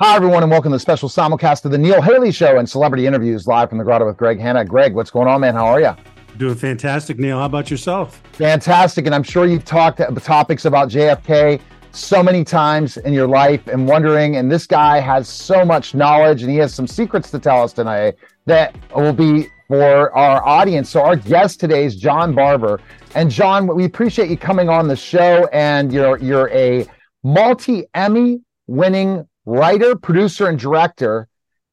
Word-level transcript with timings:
Hi, 0.00 0.14
everyone, 0.14 0.44
and 0.44 0.52
welcome 0.52 0.70
to 0.70 0.76
the 0.76 0.80
special 0.80 1.08
simulcast 1.08 1.64
of 1.64 1.72
the 1.72 1.76
Neil 1.76 2.00
Haley 2.00 2.30
Show 2.30 2.58
and 2.58 2.70
celebrity 2.70 3.08
interviews 3.08 3.48
live 3.48 3.68
from 3.68 3.78
the 3.78 3.84
grotto 3.84 4.06
with 4.06 4.16
Greg 4.16 4.38
Hanna. 4.38 4.64
Greg, 4.64 4.94
what's 4.94 5.10
going 5.10 5.26
on, 5.26 5.40
man? 5.40 5.54
How 5.54 5.66
are 5.66 5.80
you? 5.80 5.90
Doing 6.36 6.54
fantastic, 6.54 7.18
Neil. 7.18 7.36
How 7.36 7.46
about 7.46 7.68
yourself? 7.68 8.22
Fantastic. 8.34 9.06
And 9.06 9.14
I'm 9.14 9.24
sure 9.24 9.44
you've 9.44 9.64
talked 9.64 10.00
topics 10.22 10.66
about 10.66 10.88
JFK 10.88 11.60
so 11.90 12.22
many 12.22 12.44
times 12.44 12.96
in 12.98 13.12
your 13.12 13.26
life 13.26 13.66
and 13.66 13.88
wondering, 13.88 14.36
and 14.36 14.52
this 14.52 14.68
guy 14.68 15.00
has 15.00 15.28
so 15.28 15.64
much 15.64 15.96
knowledge 15.96 16.42
and 16.42 16.50
he 16.52 16.58
has 16.58 16.72
some 16.72 16.86
secrets 16.86 17.28
to 17.32 17.40
tell 17.40 17.64
us 17.64 17.72
tonight 17.72 18.14
that 18.46 18.76
will 18.94 19.12
be 19.12 19.48
for 19.66 20.16
our 20.16 20.46
audience. 20.46 20.90
So 20.90 21.02
our 21.02 21.16
guest 21.16 21.58
today 21.58 21.84
is 21.84 21.96
John 21.96 22.36
Barbour. 22.36 22.80
And 23.16 23.32
John, 23.32 23.66
we 23.66 23.84
appreciate 23.84 24.30
you 24.30 24.36
coming 24.36 24.68
on 24.68 24.86
the 24.86 24.94
show 24.94 25.48
and 25.52 25.92
you're 25.92 26.18
you're 26.18 26.50
a 26.50 26.86
multi-Emmy 27.24 28.42
winning 28.68 29.26
writer, 29.48 29.96
producer, 29.96 30.46
and 30.46 30.58
director. 30.58 31.26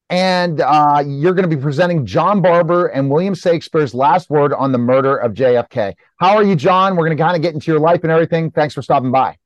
And 0.08 0.60
uh, 0.60 1.02
you're 1.04 1.34
going 1.34 1.48
to 1.48 1.54
be 1.54 1.60
presenting 1.60 2.06
John 2.06 2.40
Barbour 2.40 2.86
and 2.86 3.10
William 3.10 3.34
Shakespeare's 3.34 3.92
last 3.92 4.30
word 4.30 4.52
on 4.52 4.72
the 4.72 4.78
murder 4.78 5.16
of 5.16 5.34
JFK. 5.34 5.94
How 6.16 6.36
are 6.36 6.42
you, 6.42 6.56
John? 6.56 6.96
We're 6.96 7.06
going 7.06 7.16
to 7.16 7.22
kind 7.22 7.36
of 7.36 7.42
get 7.42 7.54
into 7.54 7.70
your 7.70 7.80
life 7.80 8.02
and 8.02 8.10
everything. 8.10 8.50
Thanks 8.50 8.72
for 8.72 8.82
stopping 8.82 9.10
by. 9.10 9.36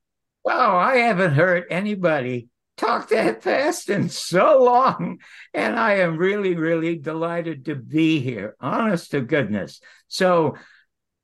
Wow, 0.44 0.76
I 0.76 0.96
haven't 0.98 1.32
heard 1.32 1.64
anybody 1.70 2.48
talk 2.76 3.08
that 3.08 3.42
fast 3.42 3.88
in 3.90 4.08
so 4.08 4.62
long. 4.62 5.18
And 5.52 5.78
I 5.78 5.96
am 5.96 6.16
really, 6.16 6.54
really 6.54 6.96
delighted 6.96 7.64
to 7.64 7.74
be 7.74 8.20
here. 8.20 8.54
Honest 8.60 9.10
to 9.10 9.22
goodness. 9.22 9.80
So, 10.08 10.56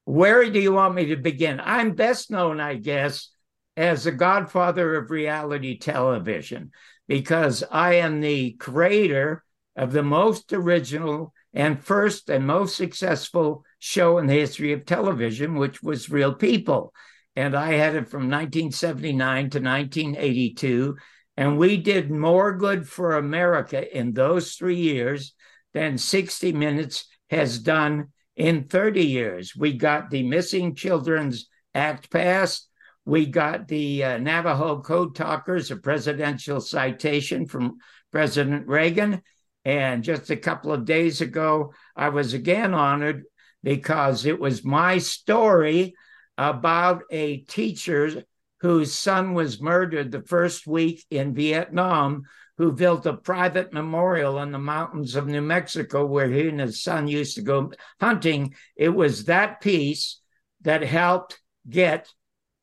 where 0.06 0.48
do 0.48 0.58
you 0.58 0.72
want 0.72 0.94
me 0.94 1.06
to 1.06 1.16
begin? 1.16 1.60
I'm 1.62 1.94
best 1.94 2.30
known, 2.30 2.60
I 2.60 2.74
guess, 2.74 3.30
as 3.76 4.04
the 4.04 4.12
godfather 4.12 4.94
of 4.96 5.10
reality 5.10 5.78
television 5.78 6.70
because 7.08 7.64
I 7.70 7.94
am 7.94 8.20
the 8.20 8.52
creator 8.52 9.44
of 9.76 9.92
the 9.92 10.02
most 10.02 10.52
original 10.52 11.32
and 11.52 11.82
first 11.82 12.28
and 12.28 12.46
most 12.46 12.76
successful 12.76 13.64
show 13.78 14.18
in 14.18 14.26
the 14.26 14.34
history 14.34 14.72
of 14.72 14.84
television, 14.84 15.54
which 15.54 15.82
was 15.82 16.10
Real 16.10 16.34
People. 16.34 16.92
And 17.34 17.54
I 17.54 17.72
had 17.72 17.94
it 17.94 18.08
from 18.08 18.30
1979 18.30 19.50
to 19.50 19.60
1982. 19.60 20.96
And 21.36 21.58
we 21.58 21.76
did 21.76 22.10
more 22.10 22.56
good 22.56 22.88
for 22.88 23.16
America 23.16 23.96
in 23.96 24.12
those 24.12 24.54
three 24.54 24.80
years 24.80 25.34
than 25.74 25.98
60 25.98 26.52
Minutes 26.52 27.06
has 27.28 27.58
done 27.58 28.08
in 28.36 28.64
30 28.64 29.04
years. 29.04 29.54
We 29.54 29.74
got 29.74 30.10
the 30.10 30.22
Missing 30.22 30.74
Children's 30.74 31.48
Act 31.74 32.10
passed. 32.10 32.68
We 33.06 33.26
got 33.26 33.68
the 33.68 34.02
uh, 34.02 34.18
Navajo 34.18 34.80
Code 34.80 35.14
Talkers, 35.14 35.70
a 35.70 35.76
presidential 35.76 36.60
citation 36.60 37.46
from 37.46 37.76
President 38.10 38.66
Reagan. 38.66 39.22
And 39.64 40.02
just 40.02 40.28
a 40.30 40.36
couple 40.36 40.72
of 40.72 40.84
days 40.84 41.20
ago, 41.20 41.72
I 41.94 42.08
was 42.08 42.34
again 42.34 42.74
honored 42.74 43.22
because 43.62 44.26
it 44.26 44.40
was 44.40 44.64
my 44.64 44.98
story 44.98 45.94
about 46.36 47.04
a 47.12 47.38
teacher 47.38 48.24
whose 48.60 48.92
son 48.92 49.34
was 49.34 49.62
murdered 49.62 50.10
the 50.10 50.22
first 50.22 50.66
week 50.66 51.04
in 51.08 51.32
Vietnam, 51.32 52.24
who 52.58 52.72
built 52.72 53.06
a 53.06 53.16
private 53.16 53.72
memorial 53.72 54.40
in 54.40 54.50
the 54.50 54.58
mountains 54.58 55.14
of 55.14 55.28
New 55.28 55.42
Mexico 55.42 56.04
where 56.04 56.28
he 56.28 56.48
and 56.48 56.58
his 56.58 56.82
son 56.82 57.06
used 57.06 57.36
to 57.36 57.42
go 57.42 57.72
hunting. 58.00 58.52
It 58.74 58.88
was 58.88 59.26
that 59.26 59.60
piece 59.60 60.20
that 60.62 60.82
helped 60.82 61.40
get 61.68 62.08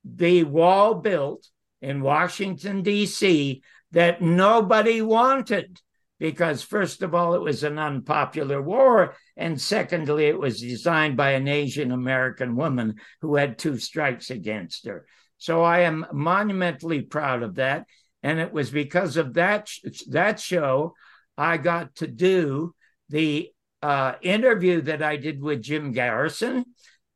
the 0.04 0.44
wall 0.44 0.96
built 0.96 1.48
in 1.82 2.02
Washington, 2.02 2.82
D.C., 2.82 3.62
that 3.92 4.22
nobody 4.22 5.02
wanted. 5.02 5.80
Because, 6.20 6.64
first 6.64 7.02
of 7.02 7.14
all, 7.14 7.34
it 7.34 7.42
was 7.42 7.64
an 7.64 7.78
unpopular 7.78 8.62
war. 8.62 9.16
And 9.36 9.60
secondly, 9.60 10.26
it 10.26 10.40
was 10.40 10.62
designed 10.62 11.18
by 11.18 11.32
an 11.32 11.48
Asian 11.48 11.92
American 11.92 12.56
woman 12.56 12.96
who 13.22 13.36
had 13.36 13.58
two 13.58 13.78
strikes 13.78 14.30
against 14.30 14.86
her. 14.86 15.06
So 15.38 15.64
I 15.64 15.80
am 15.80 16.06
monumentally 16.14 17.02
proud 17.02 17.44
of 17.44 17.56
that. 17.56 17.86
And 18.22 18.40
it 18.40 18.54
was 18.54 18.72
because 18.72 19.18
of 19.18 19.34
that, 19.34 19.70
that 20.12 20.40
show 20.40 20.94
I 21.38 21.58
got 21.58 21.96
to 21.96 22.08
do 22.08 22.74
the 23.10 23.50
uh, 23.82 24.14
interview 24.22 24.82
that 24.82 25.04
I 25.04 25.18
did 25.18 25.42
with 25.42 25.62
Jim 25.62 25.92
Garrison 25.92 26.64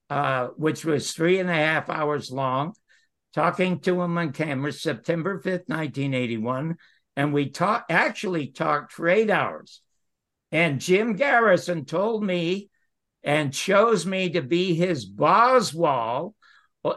uh, 0.09 0.47
which 0.55 0.85
was 0.85 1.11
three 1.11 1.39
and 1.39 1.49
a 1.49 1.53
half 1.53 1.89
hours 1.89 2.31
long, 2.31 2.73
talking 3.37 3.79
to 3.79 4.01
him 4.01 4.17
on 4.17 4.33
camera 4.33 4.73
September 4.73 5.37
5th, 5.37 5.69
1981. 5.69 6.75
And 7.15 7.31
we 7.31 7.51
talk, 7.51 7.85
actually 7.87 8.47
talked 8.47 8.91
for 8.91 9.07
eight 9.07 9.29
hours. 9.29 9.81
And 10.51 10.81
Jim 10.81 11.15
Garrison 11.15 11.85
told 11.85 12.23
me 12.23 12.71
and 13.23 13.53
chose 13.53 14.07
me 14.07 14.31
to 14.31 14.41
be 14.41 14.73
his 14.73 15.05
Boswell, 15.05 16.33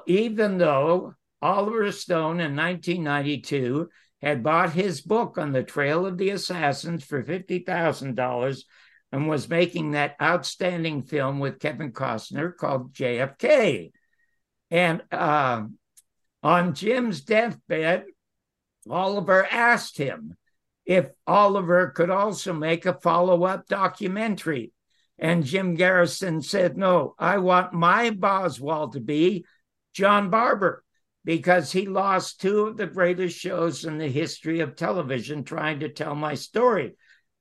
even 0.06 0.56
though 0.56 1.12
Oliver 1.42 1.92
Stone 1.92 2.40
in 2.40 2.56
1992 2.56 3.90
had 4.22 4.42
bought 4.42 4.72
his 4.72 5.02
book 5.02 5.36
on 5.36 5.52
the 5.52 5.62
Trail 5.62 6.06
of 6.06 6.16
the 6.16 6.30
Assassins 6.30 7.04
for 7.04 7.22
$50,000 7.22 8.62
and 9.12 9.28
was 9.28 9.46
making 9.46 9.90
that 9.90 10.16
outstanding 10.22 11.02
film 11.02 11.38
with 11.38 11.60
Kevin 11.60 11.92
Costner 11.92 12.56
called 12.56 12.94
JFK. 12.94 13.90
And 14.70 15.02
uh, 15.12 15.64
on 16.42 16.74
Jim's 16.74 17.20
deathbed, 17.22 18.04
Oliver 18.88 19.46
asked 19.50 19.98
him 19.98 20.36
if 20.86 21.10
Oliver 21.26 21.90
could 21.90 22.10
also 22.10 22.52
make 22.52 22.86
a 22.86 22.94
follow 22.94 23.44
up 23.44 23.66
documentary. 23.66 24.72
And 25.18 25.44
Jim 25.44 25.74
Garrison 25.74 26.40
said, 26.40 26.76
No, 26.76 27.14
I 27.18 27.38
want 27.38 27.74
my 27.74 28.10
Boswell 28.10 28.88
to 28.90 29.00
be 29.00 29.44
John 29.92 30.30
Barbour 30.30 30.82
because 31.24 31.70
he 31.70 31.86
lost 31.86 32.40
two 32.40 32.66
of 32.66 32.76
the 32.76 32.86
greatest 32.86 33.38
shows 33.38 33.84
in 33.84 33.98
the 33.98 34.08
history 34.08 34.60
of 34.60 34.76
television 34.76 35.44
trying 35.44 35.80
to 35.80 35.90
tell 35.90 36.14
my 36.14 36.34
story. 36.34 36.94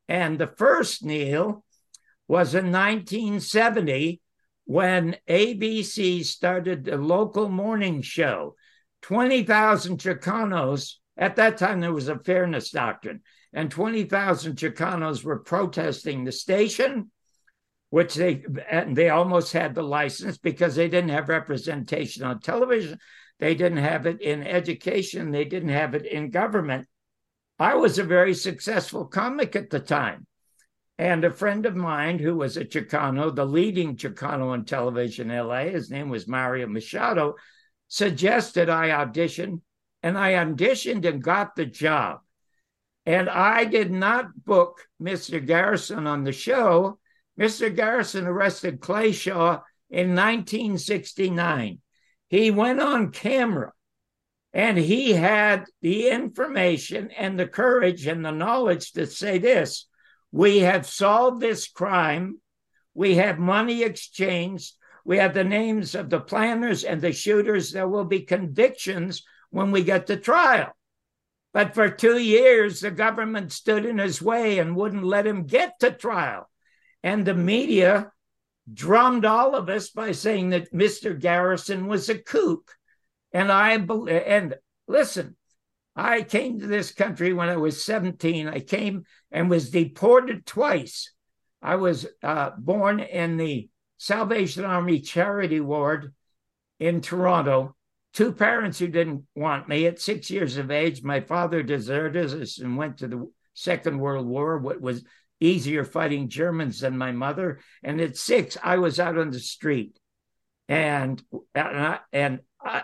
And 0.09 0.37
the 0.37 0.47
first, 0.47 1.03
Neil, 1.03 1.63
was 2.27 2.53
in 2.53 2.71
1970 2.71 4.21
when 4.66 5.16
ABC 5.27 6.23
started 6.25 6.83
the 6.83 6.97
local 6.97 7.47
morning 7.47 8.01
show. 8.01 8.55
20,000 9.01 9.97
Chicanos, 9.99 10.95
at 11.17 11.35
that 11.37 11.57
time 11.57 11.79
there 11.79 11.93
was 11.93 12.07
a 12.07 12.19
fairness 12.19 12.71
doctrine, 12.71 13.21
and 13.53 13.71
20,000 13.71 14.55
Chicanos 14.55 15.23
were 15.23 15.39
protesting 15.39 16.23
the 16.23 16.31
station, 16.31 17.11
which 17.89 18.13
they 18.13 18.43
they 18.87 19.09
almost 19.09 19.53
had 19.53 19.73
the 19.73 19.81
license 19.81 20.37
because 20.37 20.75
they 20.75 20.87
didn't 20.87 21.09
have 21.09 21.29
representation 21.29 22.23
on 22.23 22.39
television. 22.39 22.99
They 23.39 23.55
didn't 23.55 23.79
have 23.79 24.05
it 24.05 24.21
in 24.21 24.45
education. 24.45 25.31
They 25.31 25.45
didn't 25.45 25.69
have 25.69 25.95
it 25.95 26.05
in 26.05 26.29
government. 26.29 26.87
I 27.57 27.75
was 27.75 27.97
a 27.97 28.03
very 28.03 28.33
successful 28.33 29.05
comic 29.05 29.55
at 29.55 29.69
the 29.69 29.79
time. 29.79 30.27
And 30.97 31.23
a 31.23 31.31
friend 31.31 31.66
of 31.66 31.75
mine 31.75 32.19
who 32.19 32.35
was 32.35 32.57
a 32.57 32.66
Chicano, 32.66 33.33
the 33.33 33.45
leading 33.45 33.95
Chicano 33.95 34.51
on 34.51 34.66
television 34.66 35.31
in 35.31 35.47
LA, 35.47 35.63
his 35.63 35.89
name 35.89 36.09
was 36.09 36.27
Mario 36.27 36.67
Machado, 36.67 37.35
suggested 37.89 38.69
I 38.69 38.91
audition. 38.91 39.61
And 40.01 40.17
I 40.17 40.33
auditioned 40.33 41.03
and 41.05 41.22
got 41.22 41.57
the 41.57 41.66
job. 41.66 42.19
And 43.05 43.29
I 43.29 43.66
did 43.66 43.91
not 43.91 44.45
book 44.45 44.88
Mr. 45.01 45.45
Garrison 45.45 46.07
on 46.07 46.23
the 46.23 46.31
show. 46.31 46.99
Mr. 47.38 47.75
Garrison 47.75 48.25
arrested 48.25 48.79
Clay 48.79 49.11
Shaw 49.11 49.59
in 49.89 50.16
1969. 50.16 51.79
He 52.29 52.51
went 52.51 52.79
on 52.79 53.11
camera 53.11 53.73
and 54.53 54.78
he 54.78 55.11
had 55.13 55.66
the 55.81 56.09
information 56.09 57.11
and 57.11 57.37
the 57.37 57.47
courage 57.47 58.08
and 58.08 58.23
the 58.23 58.31
knowledge 58.31 58.93
to 58.93 59.05
say 59.05 59.37
this 59.37 59.87
we 60.31 60.59
have 60.59 60.85
solved 60.85 61.41
this 61.41 61.67
crime. 61.67 62.40
We 62.93 63.16
have 63.16 63.40
money 63.40 63.84
exchanged. 63.84 64.75
We 65.05 65.17
have 65.17 65.34
the 65.34 65.43
names 65.43 65.96
of 65.96 66.09
the 66.09 66.19
planners 66.19 66.84
and 66.84 67.01
the 67.01 67.11
shooters. 67.11 67.72
There 67.72 67.87
will 67.87 68.05
be 68.05 68.22
convictions 68.22 69.23
when 69.49 69.72
we 69.72 69.84
get 69.84 70.07
to 70.07 70.17
trial. 70.17 70.75
But 71.53 71.73
for 71.73 71.90
two 71.90 72.19
years, 72.19 72.81
the 72.81 72.91
government 72.91 73.51
stood 73.51 73.85
in 73.85 73.97
his 73.97 74.22
way 74.22 74.59
and 74.59 74.75
wouldn't 74.75 75.03
let 75.03 75.25
him 75.25 75.46
get 75.46 75.79
to 75.79 75.91
trial. 75.91 76.49
And 77.03 77.25
the 77.25 77.34
media 77.34 78.11
drummed 78.72 79.25
all 79.25 79.55
of 79.55 79.69
us 79.69 79.90
by 79.90 80.11
saying 80.11 80.49
that 80.49 80.73
Mr. 80.73 81.19
Garrison 81.19 81.87
was 81.87 82.09
a 82.09 82.19
kook. 82.19 82.75
And 83.34 83.52
I 83.52 83.72
and 83.73 84.55
listen, 84.87 85.35
I 85.95 86.22
came 86.22 86.59
to 86.59 86.67
this 86.67 86.91
country 86.91 87.34
when 87.34 87.49
I 87.49 87.57
was 87.57 87.84
17. 87.84 88.47
I 88.47 88.59
came 88.59 89.03
and 89.31 89.49
was 89.49 89.72
deported 89.72 90.45
twice. 90.45 91.11
I 91.61 91.75
was 91.75 92.07
uh, 92.23 92.52
born 92.57 92.99
in 92.99 93.37
the 93.37 93.69
Salvation 93.99 94.63
Army 94.63 95.01
Charity 95.01 95.59
Ward 95.59 96.13
in 96.79 97.01
Toronto, 97.01 97.75
two 98.13 98.31
parents 98.31 98.79
who 98.79 98.87
didn't 98.87 99.25
want 99.35 99.67
me. 99.67 99.85
At 99.85 99.99
six 99.99 100.31
years 100.31 100.57
of 100.57 100.72
age, 100.72 101.03
my 101.03 101.19
father 101.19 101.61
deserted 101.61 102.41
us 102.41 102.59
and 102.59 102.78
went 102.78 102.99
to 102.99 103.07
the 103.09 103.29
Second 103.53 103.99
World 103.99 104.25
War, 104.25 104.57
what 104.57 104.79
was 104.79 105.03
easier 105.41 105.84
fighting 105.84 106.29
Germans 106.29 106.79
than 106.79 106.97
my 106.97 107.11
mother. 107.11 107.59
And 107.84 107.99
at 107.99 108.16
six, 108.16 108.57
I 108.63 108.78
was 108.78 109.01
out 109.01 109.17
on 109.17 109.31
the 109.31 109.40
street. 109.40 109.99
And, 110.69 111.22
and, 111.53 111.78
I, 111.78 111.99
and 112.13 112.40
I, 112.63 112.84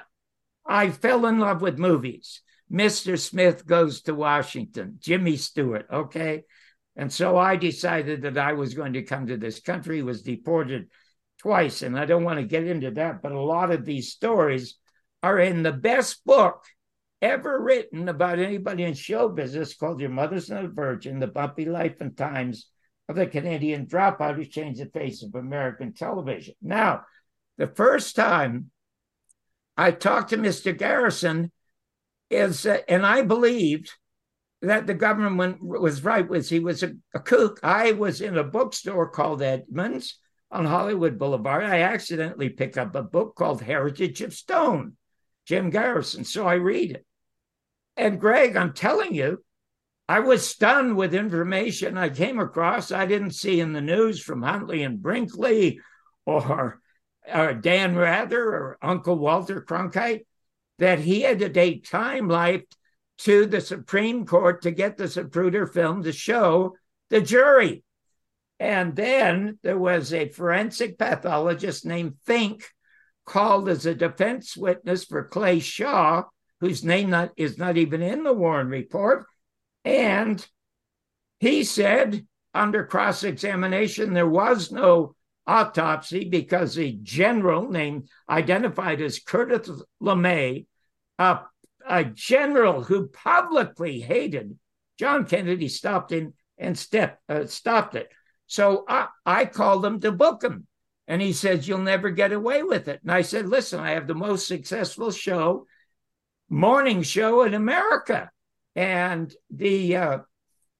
I 0.65 0.89
fell 0.89 1.25
in 1.27 1.39
love 1.39 1.61
with 1.61 1.79
movies. 1.79 2.41
Mr. 2.69 3.17
Smith 3.17 3.65
goes 3.65 4.01
to 4.01 4.13
Washington, 4.13 4.97
Jimmy 4.99 5.37
Stewart, 5.37 5.85
okay? 5.91 6.43
And 6.97 7.11
so 7.11 7.37
I 7.37 7.55
decided 7.55 8.23
that 8.23 8.37
I 8.37 8.53
was 8.53 8.73
going 8.73 8.93
to 8.93 9.03
come 9.03 9.27
to 9.27 9.37
this 9.37 9.61
country, 9.61 10.01
was 10.01 10.21
deported 10.21 10.89
twice. 11.39 11.81
And 11.81 11.97
I 11.97 12.05
don't 12.05 12.23
want 12.23 12.39
to 12.39 12.45
get 12.45 12.65
into 12.65 12.91
that, 12.91 13.21
but 13.21 13.31
a 13.31 13.39
lot 13.39 13.71
of 13.71 13.85
these 13.85 14.11
stories 14.11 14.75
are 15.23 15.39
in 15.39 15.63
the 15.63 15.71
best 15.71 16.23
book 16.25 16.63
ever 17.21 17.59
written 17.59 18.09
about 18.09 18.39
anybody 18.39 18.83
in 18.83 18.93
show 18.93 19.29
business 19.29 19.75
called 19.75 19.99
Your 19.99 20.09
Mother's 20.09 20.49
Not 20.49 20.65
a 20.65 20.69
Virgin, 20.69 21.19
The 21.19 21.27
Bumpy 21.27 21.65
Life 21.65 22.01
and 22.01 22.15
Times 22.15 22.67
of 23.09 23.15
the 23.15 23.27
Canadian 23.27 23.87
Dropout 23.87 24.35
Who 24.35 24.45
Changed 24.45 24.81
the 24.81 24.85
Face 24.87 25.23
of 25.23 25.35
American 25.35 25.93
Television. 25.93 26.55
Now, 26.61 27.01
the 27.57 27.67
first 27.67 28.15
time 28.15 28.71
I 29.77 29.91
talked 29.91 30.29
to 30.29 30.37
Mr. 30.37 30.77
Garrison 30.77 31.51
is, 32.29 32.65
uh, 32.65 32.79
and 32.87 33.05
I 33.05 33.21
believed 33.21 33.91
that 34.61 34.87
the 34.87 34.93
government 34.93 35.57
was 35.61 36.03
right, 36.03 36.27
was 36.27 36.49
he 36.49 36.59
was 36.59 36.83
a, 36.83 36.93
a 37.13 37.19
kook. 37.19 37.59
I 37.61 37.91
was 37.91 38.21
in 38.21 38.37
a 38.37 38.43
bookstore 38.43 39.09
called 39.09 39.41
Edmunds 39.41 40.19
on 40.51 40.65
Hollywood 40.65 41.17
Boulevard. 41.17 41.63
I 41.63 41.81
accidentally 41.81 42.49
pick 42.49 42.77
up 42.77 42.95
a 42.95 43.03
book 43.03 43.35
called 43.35 43.61
Heritage 43.61 44.21
of 44.21 44.33
Stone 44.33 44.95
Jim 45.45 45.69
Garrison. 45.69 46.23
So 46.23 46.47
I 46.47 46.55
read 46.55 46.91
it. 46.91 47.05
And 47.97 48.19
Greg, 48.19 48.55
I'm 48.55 48.73
telling 48.73 49.13
you, 49.13 49.43
I 50.07 50.19
was 50.19 50.47
stunned 50.47 50.97
with 50.97 51.15
information 51.15 51.97
I 51.97 52.09
came 52.09 52.39
across 52.39 52.91
I 52.91 53.05
didn't 53.05 53.31
see 53.31 53.59
in 53.59 53.73
the 53.73 53.81
news 53.81 54.21
from 54.21 54.43
Huntley 54.43 54.83
and 54.83 55.01
Brinkley 55.01 55.79
or, 56.25 56.79
or 57.33 57.53
Dan 57.53 57.95
Rather 57.95 58.43
or 58.43 58.77
Uncle 58.81 59.17
Walter 59.17 59.61
Cronkite 59.61 60.25
that 60.77 60.99
he 60.99 61.21
had 61.21 61.39
to 61.39 61.49
take 61.49 61.89
time 61.89 62.27
life 62.27 62.63
to 63.19 63.45
the 63.45 63.61
Supreme 63.61 64.25
Court 64.25 64.63
to 64.63 64.71
get 64.71 64.97
the 64.97 65.05
Zapruder 65.05 65.71
film 65.71 66.03
to 66.03 66.11
show 66.11 66.75
the 67.09 67.21
jury. 67.21 67.83
And 68.59 68.95
then 68.95 69.59
there 69.63 69.77
was 69.77 70.13
a 70.13 70.29
forensic 70.29 70.97
pathologist 70.97 71.85
named 71.85 72.15
Finck 72.27 72.63
called 73.25 73.67
as 73.67 73.85
a 73.85 73.95
defense 73.95 74.55
witness 74.55 75.05
for 75.05 75.27
Clay 75.27 75.59
Shaw, 75.59 76.23
whose 76.61 76.83
name 76.83 77.09
not, 77.09 77.31
is 77.35 77.57
not 77.57 77.77
even 77.77 78.01
in 78.01 78.23
the 78.23 78.33
Warren 78.33 78.69
report. 78.69 79.25
And 79.83 80.45
he 81.39 81.63
said 81.63 82.25
under 82.53 82.85
cross 82.85 83.23
examination, 83.23 84.13
there 84.13 84.27
was 84.27 84.71
no 84.71 85.15
autopsy 85.45 86.27
because 86.27 86.77
a 86.77 86.91
general 86.91 87.69
named 87.69 88.09
identified 88.29 89.01
as 89.01 89.19
Curtis 89.19 89.69
LeMay, 90.01 90.65
a, 91.19 91.39
a 91.87 92.05
general 92.05 92.83
who 92.83 93.07
publicly 93.09 93.99
hated 93.99 94.57
John 94.97 95.25
Kennedy, 95.25 95.67
stopped 95.67 96.13
in 96.13 96.33
and 96.57 96.77
step, 96.77 97.19
uh, 97.27 97.45
stopped 97.45 97.95
it. 97.95 98.09
So 98.47 98.85
I, 98.87 99.07
I 99.25 99.45
called 99.45 99.85
him 99.85 99.99
to 100.01 100.11
book 100.11 100.43
him. 100.43 100.67
And 101.07 101.21
he 101.21 101.33
says, 101.33 101.67
You'll 101.67 101.79
never 101.79 102.09
get 102.09 102.31
away 102.31 102.63
with 102.63 102.87
it. 102.87 103.01
And 103.03 103.11
I 103.11 103.21
said, 103.21 103.47
Listen, 103.47 103.79
I 103.79 103.91
have 103.91 104.07
the 104.07 104.15
most 104.15 104.47
successful 104.47 105.11
show, 105.11 105.67
morning 106.49 107.03
show 107.03 107.43
in 107.43 107.53
America. 107.53 108.31
And 108.75 109.33
the, 109.49 109.95
uh, 109.95 110.17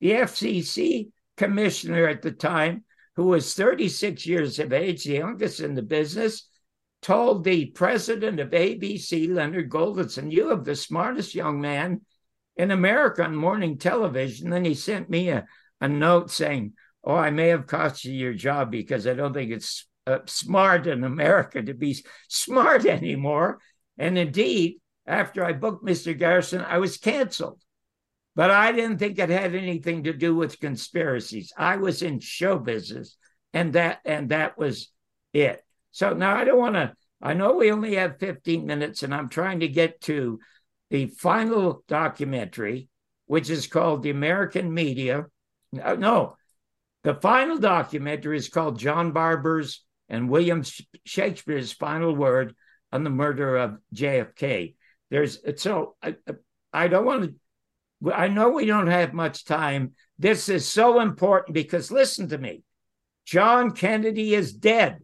the 0.01 0.11
FCC 0.11 1.09
commissioner 1.37 2.07
at 2.07 2.21
the 2.21 2.31
time, 2.31 2.83
who 3.15 3.27
was 3.27 3.53
36 3.53 4.25
years 4.25 4.59
of 4.59 4.73
age, 4.73 5.03
the 5.03 5.13
youngest 5.13 5.59
in 5.59 5.75
the 5.75 5.81
business, 5.81 6.49
told 7.01 7.43
the 7.43 7.67
president 7.67 8.39
of 8.39 8.49
ABC, 8.49 9.31
Leonard 9.31 9.69
Goldenson, 9.69 10.31
You 10.31 10.49
have 10.49 10.63
the 10.63 10.75
smartest 10.75 11.35
young 11.35 11.61
man 11.61 12.01
in 12.57 12.71
America 12.71 13.23
on 13.23 13.35
morning 13.35 13.77
television. 13.77 14.49
Then 14.49 14.65
he 14.65 14.73
sent 14.73 15.09
me 15.09 15.29
a, 15.29 15.45
a 15.79 15.87
note 15.87 16.31
saying, 16.31 16.73
Oh, 17.05 17.15
I 17.15 17.29
may 17.29 17.49
have 17.49 17.67
cost 17.67 18.03
you 18.03 18.13
your 18.13 18.33
job 18.33 18.71
because 18.71 19.05
I 19.05 19.13
don't 19.13 19.33
think 19.33 19.51
it's 19.51 19.87
uh, 20.07 20.19
smart 20.25 20.87
in 20.87 21.03
America 21.03 21.61
to 21.61 21.73
be 21.73 22.03
smart 22.27 22.85
anymore. 22.85 23.59
And 23.97 24.17
indeed, 24.17 24.79
after 25.05 25.45
I 25.45 25.53
booked 25.53 25.85
Mr. 25.85 26.17
Garrison, 26.17 26.61
I 26.61 26.79
was 26.79 26.97
canceled. 26.97 27.61
But 28.35 28.51
I 28.51 28.71
didn't 28.73 28.97
think 28.97 29.17
it 29.17 29.29
had 29.29 29.55
anything 29.55 30.03
to 30.03 30.13
do 30.13 30.35
with 30.35 30.59
conspiracies. 30.59 31.53
I 31.57 31.77
was 31.77 32.01
in 32.01 32.19
show 32.19 32.59
business, 32.59 33.15
and 33.53 33.73
that 33.73 33.99
and 34.03 34.29
that 34.29 34.57
was 34.57 34.91
it. 35.31 35.63
So 35.91 36.13
now 36.13 36.35
I 36.35 36.43
don't 36.43 36.59
want 36.59 36.75
to. 36.75 36.93
I 37.21 37.33
know 37.33 37.53
we 37.53 37.71
only 37.71 37.95
have 37.95 38.19
15 38.19 38.65
minutes, 38.65 39.03
and 39.03 39.15
I'm 39.15 39.29
trying 39.29 39.61
to 39.61 39.69
get 39.69 40.01
to 40.01 40.39
the 40.89 41.07
final 41.07 41.83
documentary, 41.87 42.89
which 43.25 43.49
is 43.49 43.67
called 43.67 44.03
The 44.03 44.09
American 44.09 44.73
Media. 44.73 45.27
No, 45.71 46.35
the 47.05 47.13
final 47.13 47.59
documentary 47.59 48.35
is 48.35 48.49
called 48.49 48.79
John 48.79 49.11
Barbour's 49.11 49.83
and 50.09 50.27
William 50.27 50.63
Shakespeare's 51.05 51.71
final 51.71 52.15
word 52.15 52.55
on 52.91 53.03
the 53.03 53.11
murder 53.11 53.57
of 53.57 53.77
JFK. 53.93 54.73
There's 55.11 55.37
so 55.61 55.95
I, 56.01 56.15
I 56.73 56.87
don't 56.87 57.05
want 57.05 57.23
to. 58.03 58.11
I 58.11 58.27
know 58.27 58.49
we 58.49 58.65
don't 58.65 58.87
have 58.87 59.13
much 59.13 59.45
time. 59.45 59.93
This 60.17 60.49
is 60.49 60.67
so 60.67 60.99
important 60.99 61.53
because 61.53 61.91
listen 61.91 62.29
to 62.29 62.39
me. 62.39 62.63
John 63.23 63.71
Kennedy 63.71 64.33
is 64.33 64.51
dead. 64.51 64.97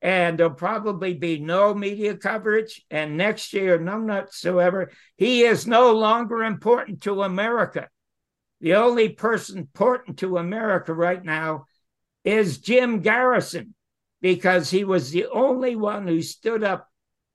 And 0.00 0.38
there'll 0.38 0.54
probably 0.54 1.14
be 1.14 1.38
no 1.38 1.74
media 1.74 2.16
coverage. 2.16 2.82
And 2.90 3.18
next 3.18 3.52
year, 3.52 3.78
none 3.78 4.06
whatsoever. 4.06 4.90
He 5.16 5.42
is 5.42 5.66
no 5.66 5.92
longer 5.92 6.44
important 6.44 7.02
to 7.02 7.24
America. 7.24 7.88
The 8.60 8.74
only 8.74 9.10
person 9.10 9.58
important 9.58 10.18
to 10.18 10.38
America 10.38 10.92
right 10.92 11.24
now 11.24 11.66
is 12.24 12.58
Jim 12.58 13.00
Garrison 13.00 13.74
because 14.20 14.70
he 14.70 14.84
was 14.84 15.10
the 15.10 15.26
only 15.26 15.76
one 15.76 16.06
who 16.06 16.22
stood 16.22 16.64
up 16.64 16.88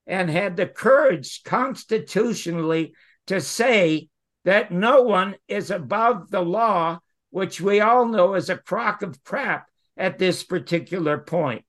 and 0.06 0.28
had 0.28 0.56
the 0.56 0.66
courage 0.66 1.42
constitutionally 1.44 2.94
to 3.26 3.40
say 3.40 4.08
that 4.44 4.70
no 4.70 5.02
one 5.02 5.34
is 5.48 5.70
above 5.70 6.30
the 6.30 6.42
law, 6.42 6.98
which 7.30 7.60
we 7.60 7.80
all 7.80 8.06
know 8.06 8.34
is 8.34 8.50
a 8.50 8.58
crock 8.58 9.02
of 9.02 9.22
crap 9.24 9.66
at 9.96 10.18
this 10.18 10.44
particular 10.44 11.16
point. 11.16 11.64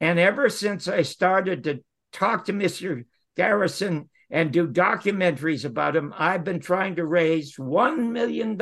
And 0.00 0.18
ever 0.18 0.50
since 0.50 0.86
I 0.86 1.02
started 1.02 1.64
to 1.64 1.82
talk 2.12 2.44
to 2.44 2.52
Mr. 2.52 3.04
Garrison 3.36 4.10
and 4.30 4.52
do 4.52 4.68
documentaries 4.68 5.64
about 5.64 5.96
him, 5.96 6.14
I've 6.16 6.44
been 6.44 6.60
trying 6.60 6.96
to 6.96 7.06
raise 7.06 7.56
$1 7.56 8.10
million 8.10 8.58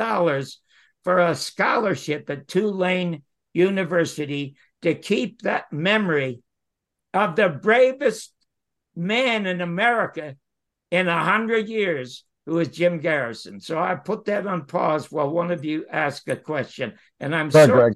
for 1.03 1.19
a 1.19 1.35
scholarship 1.35 2.29
at 2.29 2.47
Tulane 2.47 3.23
University 3.53 4.55
to 4.81 4.93
keep 4.93 5.41
that 5.41 5.71
memory 5.71 6.41
of 7.13 7.35
the 7.35 7.49
bravest 7.49 8.33
man 8.95 9.45
in 9.45 9.61
America 9.61 10.35
in 10.91 11.07
a 11.07 11.23
hundred 11.23 11.67
years, 11.67 12.23
who 12.45 12.59
is 12.59 12.69
Jim 12.69 12.99
Garrison. 12.99 13.59
So 13.59 13.77
I 13.77 13.95
put 13.95 14.25
that 14.25 14.47
on 14.47 14.65
pause 14.65 15.11
while 15.11 15.29
one 15.29 15.51
of 15.51 15.65
you 15.65 15.85
asked 15.91 16.29
a 16.29 16.35
question, 16.35 16.93
and 17.19 17.35
I'm 17.35 17.51
sorry. 17.51 17.93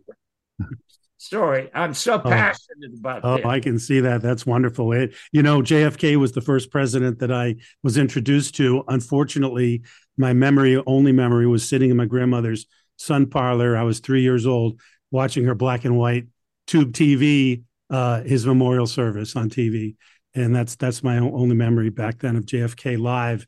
sorry, 1.22 1.70
I'm 1.74 1.94
so 1.94 2.16
oh. 2.16 2.20
passionate 2.20 2.92
oh. 2.94 3.00
about 3.00 3.22
oh, 3.24 3.38
this. 3.38 3.46
I 3.46 3.60
can 3.60 3.80
see 3.80 4.00
that. 4.02 4.22
That's 4.22 4.46
wonderful. 4.46 4.92
It, 4.94 5.14
you 5.32 5.44
know, 5.44 5.62
JFK 5.62 6.18
was 6.18 6.32
the 6.32 6.42
first 6.42 6.72
president 6.72 7.20
that 7.20 7.32
I 7.32 7.56
was 7.84 7.98
introduced 7.98 8.56
to. 8.56 8.84
Unfortunately, 8.88 9.84
my 10.18 10.34
memory, 10.34 10.82
only 10.86 11.12
memory, 11.12 11.48
was 11.48 11.68
sitting 11.68 11.92
in 11.92 11.98
my 11.98 12.06
grandmother's 12.06 12.66
sun 12.98 13.28
parlor. 13.28 13.78
I 13.78 13.84
was 13.84 14.00
three 14.00 14.22
years 14.22 14.46
old, 14.46 14.80
watching 15.12 15.46
her 15.46 15.56
black 15.56 15.86
and 15.86 15.98
white 15.98 16.28
tube 16.68 16.92
TV, 16.94 17.64
uh, 17.90 18.22
his 18.24 18.46
memorial 18.46 18.88
service 18.88 19.36
on 19.36 19.50
TV, 19.50 19.96
and 20.34 20.56
that's 20.56 20.76
that's 20.76 21.04
my 21.04 21.18
only 21.18 21.56
memory 21.56 21.90
back 21.90 22.20
then 22.20 22.36
of 22.36 22.46
JFK 22.46 23.00
live. 23.00 23.46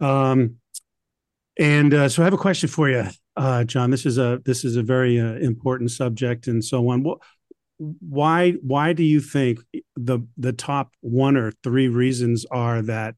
Um, 0.00 0.56
and 1.58 1.94
uh, 1.94 2.08
so 2.08 2.22
I 2.22 2.24
have 2.24 2.34
a 2.34 2.38
question 2.38 2.68
for 2.68 2.88
you, 2.88 3.04
uh, 3.36 3.64
John. 3.64 3.90
This 3.90 4.04
is 4.06 4.18
a 4.18 4.40
this 4.44 4.64
is 4.64 4.76
a 4.76 4.82
very 4.82 5.18
uh, 5.18 5.34
important 5.34 5.90
subject 5.90 6.46
and 6.46 6.64
so 6.64 6.88
on. 6.88 7.04
Why 7.78 8.52
why 8.62 8.92
do 8.92 9.02
you 9.02 9.20
think 9.20 9.60
the 9.96 10.20
the 10.36 10.52
top 10.52 10.92
one 11.00 11.36
or 11.36 11.52
three 11.62 11.88
reasons 11.88 12.44
are 12.50 12.82
that 12.82 13.14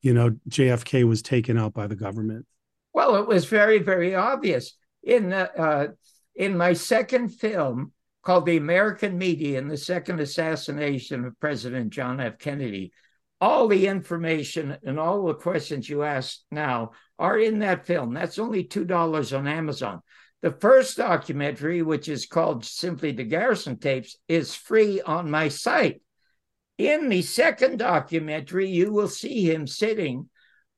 you 0.00 0.14
know 0.14 0.36
JFK 0.48 1.04
was 1.04 1.22
taken 1.22 1.58
out 1.58 1.74
by 1.74 1.86
the 1.86 1.96
government? 1.96 2.46
Well, 2.94 3.16
it 3.16 3.26
was 3.26 3.44
very 3.46 3.78
very 3.78 4.14
obvious 4.14 4.74
in 5.02 5.30
the, 5.30 5.52
uh, 5.60 5.88
in 6.34 6.56
my 6.56 6.72
second 6.72 7.28
film 7.28 7.92
called 8.22 8.46
The 8.46 8.56
American 8.56 9.18
Media 9.18 9.58
and 9.58 9.70
the 9.70 9.76
Second 9.76 10.20
Assassination 10.20 11.24
of 11.24 11.38
President 11.40 11.90
John 11.90 12.20
F. 12.20 12.38
Kennedy. 12.38 12.92
all 13.40 13.66
the 13.66 13.88
information 13.88 14.78
and 14.84 15.00
all 15.00 15.26
the 15.26 15.34
questions 15.34 15.88
you 15.88 16.04
asked 16.04 16.44
now 16.52 16.92
are 17.22 17.38
in 17.38 17.60
that 17.60 17.86
film. 17.86 18.12
That's 18.12 18.40
only 18.40 18.64
$2 18.64 19.38
on 19.38 19.46
Amazon. 19.46 20.02
The 20.42 20.50
first 20.50 20.96
documentary, 20.96 21.80
which 21.80 22.08
is 22.08 22.26
called 22.26 22.64
simply 22.64 23.12
The 23.12 23.22
Garrison 23.22 23.78
Tapes, 23.78 24.16
is 24.26 24.56
free 24.56 25.00
on 25.00 25.30
my 25.30 25.46
site. 25.46 26.02
In 26.78 27.08
the 27.08 27.22
second 27.22 27.78
documentary, 27.78 28.68
you 28.68 28.92
will 28.92 29.06
see 29.06 29.48
him 29.48 29.68
sitting 29.68 30.30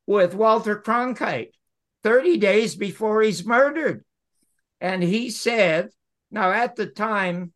with 0.06 0.34
Walter 0.34 0.76
Cronkite 0.76 1.52
30 2.02 2.36
days 2.36 2.76
before 2.76 3.22
he's 3.22 3.46
murdered. 3.46 4.04
And 4.82 5.02
he 5.02 5.30
said, 5.30 5.88
now 6.30 6.52
at 6.52 6.76
the 6.76 6.86
time, 6.86 7.54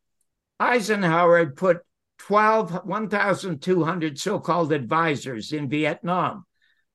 Eisenhower 0.59 1.37
had 1.37 1.55
put 1.55 1.81
12, 2.17 2.85
1,200 2.85 4.19
so 4.19 4.39
called 4.39 4.73
advisors 4.73 5.53
in 5.53 5.69
Vietnam, 5.69 6.45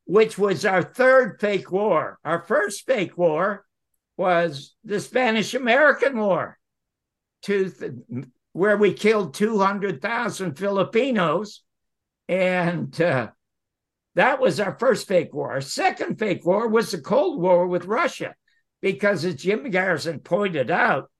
which 0.04 0.38
was 0.38 0.64
our 0.64 0.82
third 0.82 1.40
fake 1.40 1.70
war. 1.70 2.18
Our 2.24 2.42
first 2.42 2.86
fake 2.86 3.16
war 3.16 3.64
was 4.16 4.74
the 4.84 5.00
Spanish 5.00 5.54
American 5.54 6.18
War, 6.18 6.58
to 7.42 7.70
th- 7.70 7.92
where 8.52 8.76
we 8.76 8.92
killed 8.92 9.34
200,000 9.34 10.56
Filipinos. 10.56 11.62
And 12.28 12.98
uh, 13.00 13.30
that 14.14 14.40
was 14.40 14.60
our 14.60 14.78
first 14.78 15.08
fake 15.08 15.34
war. 15.34 15.52
Our 15.52 15.60
second 15.60 16.18
fake 16.18 16.44
war 16.46 16.68
was 16.68 16.90
the 16.90 17.00
Cold 17.00 17.40
War 17.40 17.66
with 17.66 17.86
Russia, 17.86 18.34
because 18.80 19.24
as 19.24 19.36
Jim 19.36 19.68
Garrison 19.70 20.20
pointed 20.20 20.70
out, 20.70 21.10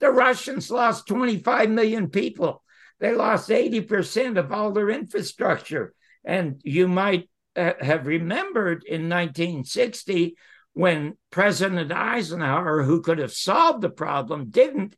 the 0.00 0.10
Russians 0.10 0.70
lost 0.70 1.06
25 1.06 1.68
million 1.70 2.08
people. 2.08 2.62
They 3.00 3.14
lost 3.14 3.50
80% 3.50 4.38
of 4.38 4.52
all 4.52 4.72
their 4.72 4.90
infrastructure. 4.90 5.94
And 6.24 6.60
you 6.64 6.88
might 6.88 7.28
uh, 7.60 7.74
have 7.80 8.06
remembered 8.06 8.84
in 8.84 9.08
1960 9.08 10.36
when 10.72 11.16
President 11.30 11.92
Eisenhower, 11.92 12.82
who 12.82 13.02
could 13.02 13.18
have 13.18 13.32
solved 13.32 13.82
the 13.82 13.90
problem, 13.90 14.50
didn't. 14.50 14.96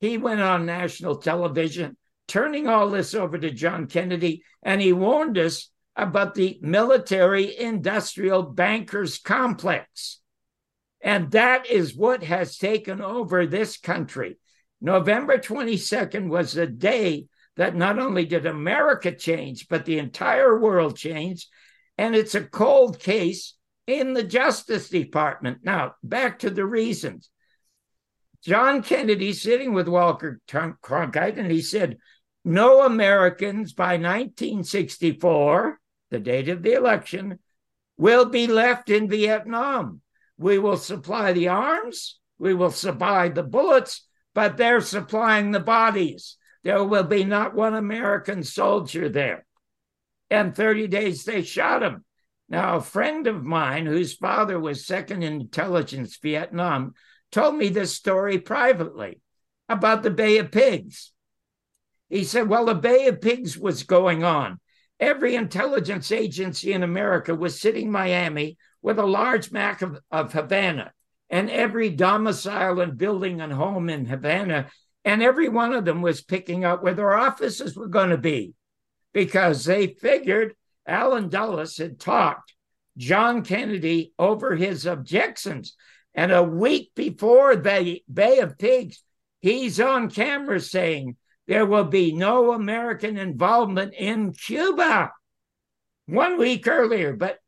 He 0.00 0.18
went 0.18 0.40
on 0.40 0.66
national 0.66 1.16
television, 1.16 1.96
turning 2.26 2.66
all 2.66 2.90
this 2.90 3.14
over 3.14 3.38
to 3.38 3.50
John 3.50 3.86
Kennedy, 3.86 4.42
and 4.62 4.80
he 4.80 4.92
warned 4.92 5.38
us 5.38 5.70
about 5.94 6.34
the 6.34 6.58
military 6.62 7.56
industrial 7.56 8.42
bankers 8.42 9.18
complex. 9.18 10.20
And 11.00 11.30
that 11.30 11.66
is 11.66 11.94
what 11.94 12.22
has 12.24 12.56
taken 12.56 13.00
over 13.00 13.46
this 13.46 13.76
country. 13.76 14.38
November 14.80 15.38
22nd 15.38 16.28
was 16.28 16.52
the 16.52 16.66
day 16.66 17.26
that 17.56 17.76
not 17.76 17.98
only 17.98 18.24
did 18.24 18.46
America 18.46 19.12
change, 19.12 19.68
but 19.68 19.84
the 19.84 19.98
entire 19.98 20.58
world 20.58 20.96
changed. 20.96 21.48
And 22.00 22.16
it's 22.16 22.34
a 22.34 22.40
cold 22.40 22.98
case 22.98 23.56
in 23.86 24.14
the 24.14 24.22
Justice 24.22 24.88
Department. 24.88 25.58
Now, 25.62 25.96
back 26.02 26.38
to 26.38 26.48
the 26.48 26.64
reasons. 26.64 27.28
John 28.42 28.82
Kennedy 28.82 29.34
sitting 29.34 29.74
with 29.74 29.86
Walter 29.86 30.40
Cronkite, 30.48 31.36
and 31.36 31.52
he 31.52 31.60
said, 31.60 31.98
No 32.42 32.86
Americans 32.86 33.74
by 33.74 33.98
1964, 33.98 35.78
the 36.10 36.18
date 36.18 36.48
of 36.48 36.62
the 36.62 36.72
election, 36.72 37.38
will 37.98 38.24
be 38.24 38.46
left 38.46 38.88
in 38.88 39.10
Vietnam. 39.10 40.00
We 40.38 40.58
will 40.58 40.78
supply 40.78 41.34
the 41.34 41.48
arms, 41.48 42.18
we 42.38 42.54
will 42.54 42.70
supply 42.70 43.28
the 43.28 43.42
bullets, 43.42 44.06
but 44.34 44.56
they're 44.56 44.80
supplying 44.80 45.50
the 45.50 45.60
bodies. 45.60 46.38
There 46.64 46.82
will 46.82 47.04
be 47.04 47.24
not 47.24 47.54
one 47.54 47.74
American 47.74 48.42
soldier 48.42 49.10
there. 49.10 49.44
And 50.30 50.54
30 50.54 50.86
days 50.86 51.24
they 51.24 51.42
shot 51.42 51.82
him. 51.82 52.04
Now, 52.48 52.76
a 52.76 52.80
friend 52.80 53.26
of 53.26 53.44
mine 53.44 53.86
whose 53.86 54.14
father 54.14 54.58
was 54.58 54.86
second 54.86 55.22
in 55.22 55.40
intelligence 55.40 56.18
Vietnam 56.20 56.94
told 57.30 57.56
me 57.56 57.68
this 57.68 57.94
story 57.94 58.38
privately 58.38 59.20
about 59.68 60.02
the 60.02 60.10
Bay 60.10 60.38
of 60.38 60.50
Pigs. 60.50 61.12
He 62.08 62.24
said, 62.24 62.48
Well, 62.48 62.66
the 62.66 62.74
Bay 62.74 63.06
of 63.06 63.20
Pigs 63.20 63.56
was 63.56 63.84
going 63.84 64.24
on. 64.24 64.58
Every 64.98 65.36
intelligence 65.36 66.10
agency 66.10 66.72
in 66.72 66.82
America 66.82 67.34
was 67.34 67.60
sitting 67.60 67.86
in 67.86 67.92
Miami 67.92 68.58
with 68.82 68.98
a 68.98 69.06
large 69.06 69.52
map 69.52 69.80
of, 69.82 69.98
of 70.10 70.32
Havana 70.32 70.92
and 71.30 71.48
every 71.48 71.90
domicile 71.90 72.80
and 72.80 72.98
building 72.98 73.40
and 73.40 73.52
home 73.52 73.88
in 73.88 74.06
Havana. 74.06 74.68
And 75.04 75.22
every 75.22 75.48
one 75.48 75.72
of 75.72 75.84
them 75.84 76.02
was 76.02 76.20
picking 76.20 76.64
out 76.64 76.82
where 76.82 76.94
their 76.94 77.14
offices 77.14 77.76
were 77.76 77.86
going 77.86 78.10
to 78.10 78.18
be 78.18 78.54
because 79.12 79.64
they 79.64 79.88
figured 79.88 80.54
Allen 80.86 81.28
Dulles 81.28 81.76
had 81.76 82.00
talked 82.00 82.54
John 82.96 83.42
Kennedy 83.42 84.12
over 84.18 84.56
his 84.56 84.86
objections. 84.86 85.74
And 86.14 86.32
a 86.32 86.42
week 86.42 86.90
before 86.94 87.56
the 87.56 88.02
Bay 88.12 88.38
of 88.40 88.58
Pigs, 88.58 89.02
he's 89.40 89.80
on 89.80 90.10
camera 90.10 90.60
saying 90.60 91.16
there 91.46 91.66
will 91.66 91.84
be 91.84 92.12
no 92.12 92.52
American 92.52 93.16
involvement 93.16 93.94
in 93.94 94.32
Cuba. 94.32 95.12
One 96.06 96.38
week 96.38 96.66
earlier. 96.66 97.14
But 97.14 97.38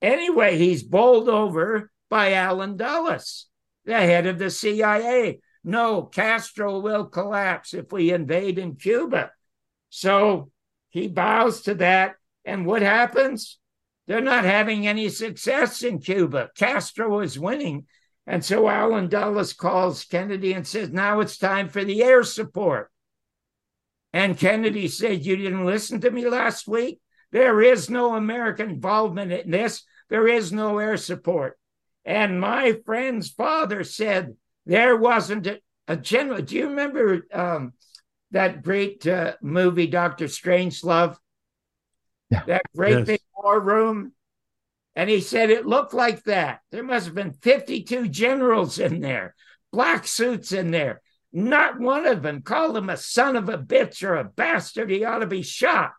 anyway, 0.00 0.58
he's 0.58 0.82
bowled 0.82 1.28
over 1.28 1.90
by 2.08 2.32
Allen 2.32 2.76
Dulles, 2.76 3.46
the 3.84 3.94
head 3.94 4.26
of 4.26 4.38
the 4.38 4.50
CIA. 4.50 5.40
No, 5.64 6.02
Castro 6.02 6.80
will 6.80 7.06
collapse 7.06 7.72
if 7.72 7.92
we 7.92 8.12
invade 8.12 8.58
in 8.58 8.76
Cuba. 8.76 9.30
So 9.90 10.50
he 10.92 11.08
bows 11.08 11.62
to 11.62 11.74
that. 11.76 12.16
And 12.44 12.66
what 12.66 12.82
happens? 12.82 13.58
They're 14.06 14.20
not 14.20 14.44
having 14.44 14.86
any 14.86 15.08
success 15.08 15.82
in 15.82 16.00
Cuba. 16.00 16.50
Castro 16.56 17.20
is 17.20 17.38
winning. 17.38 17.86
And 18.26 18.44
so 18.44 18.68
Allen 18.68 19.08
Dulles 19.08 19.54
calls 19.54 20.04
Kennedy 20.04 20.52
and 20.52 20.66
says, 20.66 20.90
Now 20.90 21.20
it's 21.20 21.38
time 21.38 21.68
for 21.68 21.82
the 21.82 22.02
air 22.02 22.22
support. 22.22 22.90
And 24.12 24.38
Kennedy 24.38 24.86
said, 24.86 25.24
You 25.24 25.36
didn't 25.36 25.64
listen 25.64 26.00
to 26.02 26.10
me 26.10 26.28
last 26.28 26.68
week? 26.68 27.00
There 27.30 27.62
is 27.62 27.88
no 27.88 28.14
American 28.14 28.68
involvement 28.68 29.32
in 29.32 29.50
this. 29.50 29.84
There 30.10 30.28
is 30.28 30.52
no 30.52 30.78
air 30.78 30.98
support. 30.98 31.58
And 32.04 32.38
my 32.38 32.78
friend's 32.84 33.30
father 33.30 33.82
said 33.82 34.36
there 34.66 34.96
wasn't 34.96 35.46
a, 35.46 35.60
a 35.88 35.96
general. 35.96 36.42
Do 36.42 36.54
you 36.54 36.68
remember 36.68 37.26
um, 37.32 37.72
that 38.32 38.62
great 38.62 39.06
uh, 39.06 39.34
movie, 39.40 39.86
Doctor 39.86 40.26
Strangelove? 40.26 41.16
Yeah. 42.30 42.44
That 42.46 42.62
great 42.74 42.98
yes. 42.98 43.06
big 43.06 43.20
war 43.36 43.60
room. 43.60 44.12
And 44.94 45.08
he 45.08 45.20
said 45.20 45.50
it 45.50 45.66
looked 45.66 45.94
like 45.94 46.24
that. 46.24 46.60
There 46.70 46.82
must 46.82 47.06
have 47.06 47.14
been 47.14 47.32
52 47.32 48.08
generals 48.08 48.78
in 48.78 49.00
there, 49.00 49.34
black 49.72 50.06
suits 50.06 50.52
in 50.52 50.70
there. 50.70 51.00
Not 51.32 51.80
one 51.80 52.06
of 52.06 52.22
them 52.22 52.42
called 52.42 52.76
him 52.76 52.90
a 52.90 52.96
son 52.96 53.36
of 53.36 53.48
a 53.48 53.56
bitch 53.56 54.06
or 54.06 54.16
a 54.16 54.24
bastard. 54.24 54.90
He 54.90 55.04
ought 55.04 55.20
to 55.20 55.26
be 55.26 55.42
shot 55.42 55.92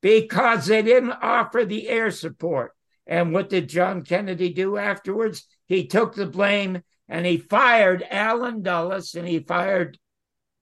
because 0.00 0.66
they 0.66 0.82
didn't 0.82 1.12
offer 1.12 1.64
the 1.64 1.88
air 1.88 2.10
support. 2.10 2.72
And 3.06 3.32
what 3.32 3.50
did 3.50 3.68
John 3.68 4.02
Kennedy 4.02 4.50
do 4.50 4.78
afterwards? 4.78 5.46
He 5.66 5.86
took 5.86 6.14
the 6.14 6.26
blame 6.26 6.82
and 7.08 7.26
he 7.26 7.36
fired 7.36 8.04
Allen 8.10 8.62
Dulles 8.62 9.14
and 9.14 9.28
he 9.28 9.40
fired 9.40 9.98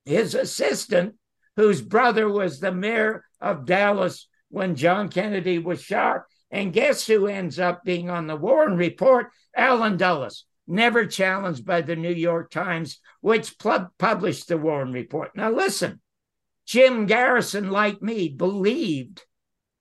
his 0.05 0.35
assistant, 0.35 1.15
whose 1.57 1.83
brother 1.83 2.29
was 2.29 2.61
the 2.61 2.73
mayor 2.73 3.25
of 3.41 3.67
Dallas 3.67 4.29
when 4.49 4.77
John 4.77 5.09
Kennedy 5.09 5.59
was 5.59 5.83
shot. 5.83 6.23
And 6.51 6.73
guess 6.73 7.07
who 7.07 7.27
ends 7.27 7.59
up 7.59 7.85
being 7.85 8.11
on 8.11 8.27
the 8.27 8.37
Warren 8.37 8.77
Report? 8.77 9.29
Allen 9.57 9.97
Dulles, 9.97 10.45
never 10.67 11.07
challenged 11.07 11.65
by 11.65 11.81
the 11.81 11.97
New 11.97 12.13
York 12.13 12.51
Times, 12.51 13.01
which 13.21 13.57
published 13.59 14.49
the 14.49 14.59
Warren 14.59 14.93
Report. 14.93 15.31
Now, 15.37 15.51
listen, 15.51 16.01
Jim 16.67 17.07
Garrison, 17.07 17.71
like 17.71 18.01
me, 18.03 18.29
believed 18.29 19.25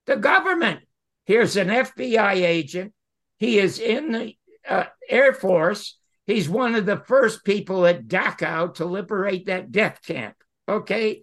the 0.06 0.16
government. 0.16 0.80
Here's 1.24 1.56
an 1.56 1.68
FBI 1.68 2.34
agent. 2.34 2.92
He 3.38 3.58
is 3.58 3.78
in 3.78 4.12
the 4.12 4.34
uh, 4.68 4.86
Air 5.08 5.32
Force. 5.32 5.96
He's 6.26 6.48
one 6.48 6.74
of 6.74 6.86
the 6.86 6.98
first 6.98 7.44
people 7.44 7.86
at 7.86 8.06
Dachau 8.06 8.74
to 8.74 8.84
liberate 8.84 9.46
that 9.46 9.72
death 9.72 10.00
camp. 10.06 10.36
Okay. 10.68 11.22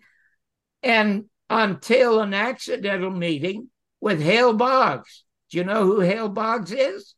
And 0.84 1.26
until 1.50 2.20
an 2.20 2.34
accidental 2.34 3.10
meeting 3.10 3.70
with 4.02 4.22
Hale 4.22 4.54
Boggs. 4.54 5.24
Do 5.50 5.58
you 5.58 5.64
know 5.64 5.86
who 5.86 6.02
Hale 6.02 6.30
Boggs 6.30 6.72
is? 6.72 7.16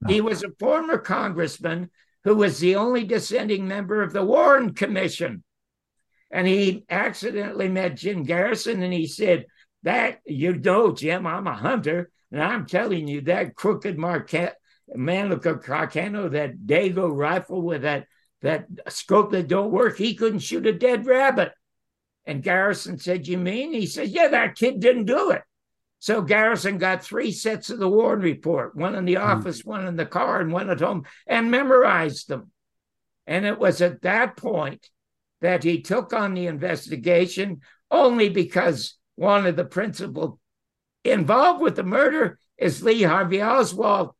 No. 0.00 0.12
He 0.12 0.20
was 0.20 0.42
a 0.42 0.50
former 0.58 0.98
congressman 0.98 1.90
who 2.24 2.36
was 2.36 2.58
the 2.58 2.76
only 2.76 3.04
dissenting 3.04 3.68
member 3.68 4.02
of 4.02 4.12
the 4.12 4.24
Warren 4.24 4.74
Commission. 4.74 5.44
And 6.30 6.46
he 6.46 6.84
accidentally 6.88 7.68
met 7.68 7.96
Jim 7.96 8.22
Garrison 8.22 8.82
and 8.82 8.92
he 8.92 9.06
said, 9.06 9.46
that 9.82 10.18
you 10.26 10.54
know, 10.54 10.92
Jim, 10.92 11.26
I'm 11.26 11.46
a 11.46 11.54
hunter, 11.54 12.10
and 12.30 12.42
I'm 12.42 12.66
telling 12.66 13.08
you 13.08 13.22
that 13.22 13.54
crooked 13.54 13.98
Marquette 13.98 14.57
Manuka 14.94 15.54
Carcano, 15.54 16.30
that 16.32 16.58
Dago 16.66 17.14
rifle 17.14 17.62
with 17.62 17.82
that 17.82 18.06
that 18.40 18.66
scope 18.88 19.32
that 19.32 19.48
don't 19.48 19.72
work, 19.72 19.98
he 19.98 20.14
couldn't 20.14 20.38
shoot 20.40 20.66
a 20.66 20.72
dead 20.72 21.06
rabbit. 21.06 21.52
And 22.24 22.42
Garrison 22.42 22.98
said, 22.98 23.26
You 23.26 23.38
mean? 23.38 23.72
He 23.72 23.86
said, 23.86 24.08
Yeah, 24.08 24.28
that 24.28 24.54
kid 24.54 24.80
didn't 24.80 25.06
do 25.06 25.30
it. 25.30 25.42
So 25.98 26.22
Garrison 26.22 26.78
got 26.78 27.02
three 27.02 27.32
sets 27.32 27.70
of 27.70 27.78
the 27.78 27.88
Warren 27.88 28.20
report 28.20 28.76
one 28.76 28.94
in 28.94 29.04
the 29.04 29.14
hmm. 29.14 29.22
office, 29.22 29.60
mm-hmm. 29.60 29.70
one 29.70 29.86
in 29.86 29.96
the 29.96 30.06
car, 30.06 30.40
and 30.40 30.52
one 30.52 30.70
at 30.70 30.80
home, 30.80 31.04
and 31.26 31.50
memorized 31.50 32.28
them. 32.28 32.50
And 33.26 33.44
it 33.44 33.58
was 33.58 33.80
at 33.80 34.02
that 34.02 34.36
point 34.36 34.88
that 35.40 35.64
he 35.64 35.82
took 35.82 36.12
on 36.12 36.34
the 36.34 36.46
investigation 36.46 37.60
only 37.90 38.28
because 38.28 38.96
one 39.16 39.46
of 39.46 39.56
the 39.56 39.64
principal 39.64 40.38
involved 41.04 41.60
with 41.60 41.76
the 41.76 41.82
murder 41.82 42.38
is 42.56 42.82
Lee 42.82 43.02
Harvey 43.02 43.42
Oswald, 43.42 44.10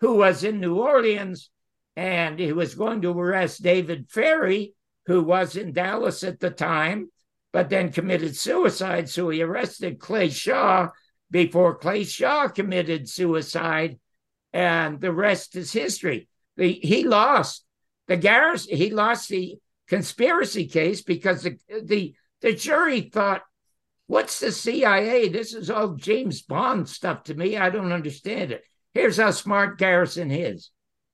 who 0.00 0.16
was 0.16 0.44
in 0.44 0.60
New 0.60 0.76
Orleans 0.76 1.50
and 1.96 2.38
he 2.38 2.52
was 2.52 2.74
going 2.74 3.02
to 3.02 3.18
arrest 3.18 3.62
David 3.62 4.08
Ferrie, 4.10 4.74
who 5.06 5.22
was 5.22 5.56
in 5.56 5.72
Dallas 5.72 6.22
at 6.22 6.40
the 6.40 6.50
time, 6.50 7.10
but 7.52 7.70
then 7.70 7.92
committed 7.92 8.36
suicide. 8.36 9.08
So 9.08 9.30
he 9.30 9.42
arrested 9.42 9.98
Clay 9.98 10.28
Shaw 10.28 10.90
before 11.30 11.78
Clay 11.78 12.04
Shaw 12.04 12.48
committed 12.48 13.08
suicide, 13.08 13.98
and 14.52 15.00
the 15.00 15.12
rest 15.12 15.56
is 15.56 15.72
history. 15.72 16.28
The, 16.56 16.72
he 16.72 17.04
lost 17.04 17.64
the 18.08 18.16
garrison. 18.16 18.76
He 18.76 18.90
lost 18.90 19.28
the 19.28 19.56
conspiracy 19.88 20.66
case 20.66 21.02
because 21.02 21.42
the 21.42 21.58
the 21.82 22.14
the 22.42 22.52
jury 22.52 23.02
thought, 23.02 23.42
"What's 24.06 24.40
the 24.40 24.52
CIA? 24.52 25.28
This 25.28 25.54
is 25.54 25.70
all 25.70 25.94
James 25.94 26.42
Bond 26.42 26.88
stuff 26.88 27.24
to 27.24 27.34
me. 27.34 27.56
I 27.56 27.70
don't 27.70 27.92
understand 27.92 28.52
it." 28.52 28.64
Here's 28.96 29.18
how 29.18 29.30
smart 29.30 29.76
Garrison 29.76 30.30
is. 30.30 30.70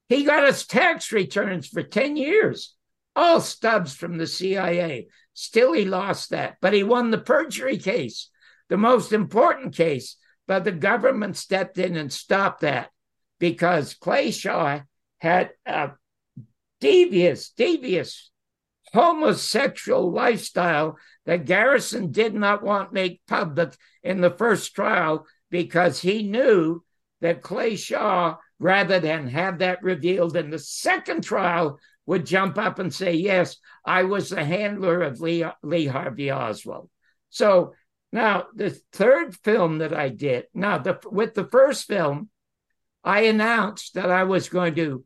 He 0.09 0.23
got 0.23 0.45
us 0.45 0.65
tax 0.65 1.11
returns 1.11 1.67
for 1.67 1.83
10 1.83 2.17
years, 2.17 2.77
all 3.17 3.41
stubs 3.41 3.93
from 3.93 4.19
the 4.19 4.27
CIA. 4.29 5.09
Still, 5.35 5.73
he 5.73 5.85
lost 5.85 6.31
that, 6.31 6.59
but 6.63 6.73
he 6.73 6.85
won 6.85 7.11
the 7.11 7.19
perjury 7.19 7.79
case, 7.79 8.31
the 8.69 8.77
most 8.77 9.13
important 9.13 9.75
case. 9.75 10.17
But 10.47 10.63
the 10.63 10.71
government 10.71 11.37
stepped 11.37 11.77
in 11.77 11.97
and 11.97 12.13
stopped 12.13 12.61
that 12.61 12.91
because 13.41 13.95
Clay 13.95 14.31
Shaw 14.31 14.83
had 15.19 15.51
a 15.67 15.91
devious, 16.81 17.51
devious 17.51 18.31
homosexual 18.93 20.13
lifestyle 20.13 20.99
that 21.27 21.47
Garrison 21.47 22.13
did 22.13 22.33
not 22.33 22.63
want 22.63 22.93
make 22.93 23.23
public 23.27 23.75
in 24.05 24.21
the 24.21 24.31
first 24.31 24.73
trial 24.73 25.27
because 25.51 26.01
he 26.01 26.23
knew 26.23 26.85
that 27.23 27.41
Clay 27.43 27.77
Shaw, 27.77 28.37
rather 28.59 29.01
than 29.01 29.29
have 29.29 29.61
that 29.61 29.83
revealed 29.83 30.37
in 30.37 30.51
the 30.51 30.59
second 30.59 31.25
trial, 31.25 31.79
would 32.05 32.27
jump 32.27 32.59
up 32.59 32.79
and 32.79 32.93
say, 32.93 33.15
Yes, 33.15 33.57
I 33.85 34.03
was 34.03 34.29
the 34.29 34.45
handler 34.45 35.03
of 35.03 35.21
Lee, 35.21 35.45
Lee 35.63 35.87
Harvey 35.87 36.31
Oswald. 36.31 36.91
So 37.31 37.75
now 38.13 38.47
the 38.55 38.71
third 38.93 39.37
film 39.37 39.79
that 39.79 39.95
I 39.95 40.11
did, 40.11 40.47
now 40.53 40.79
the, 40.79 40.99
with 41.11 41.35
the 41.35 41.47
first 41.47 41.87
film, 41.87 42.29
I 43.05 43.23
announced 43.23 43.95
that 43.95 44.11
I 44.11 44.25
was 44.25 44.49
going 44.49 44.75
to, 44.75 45.05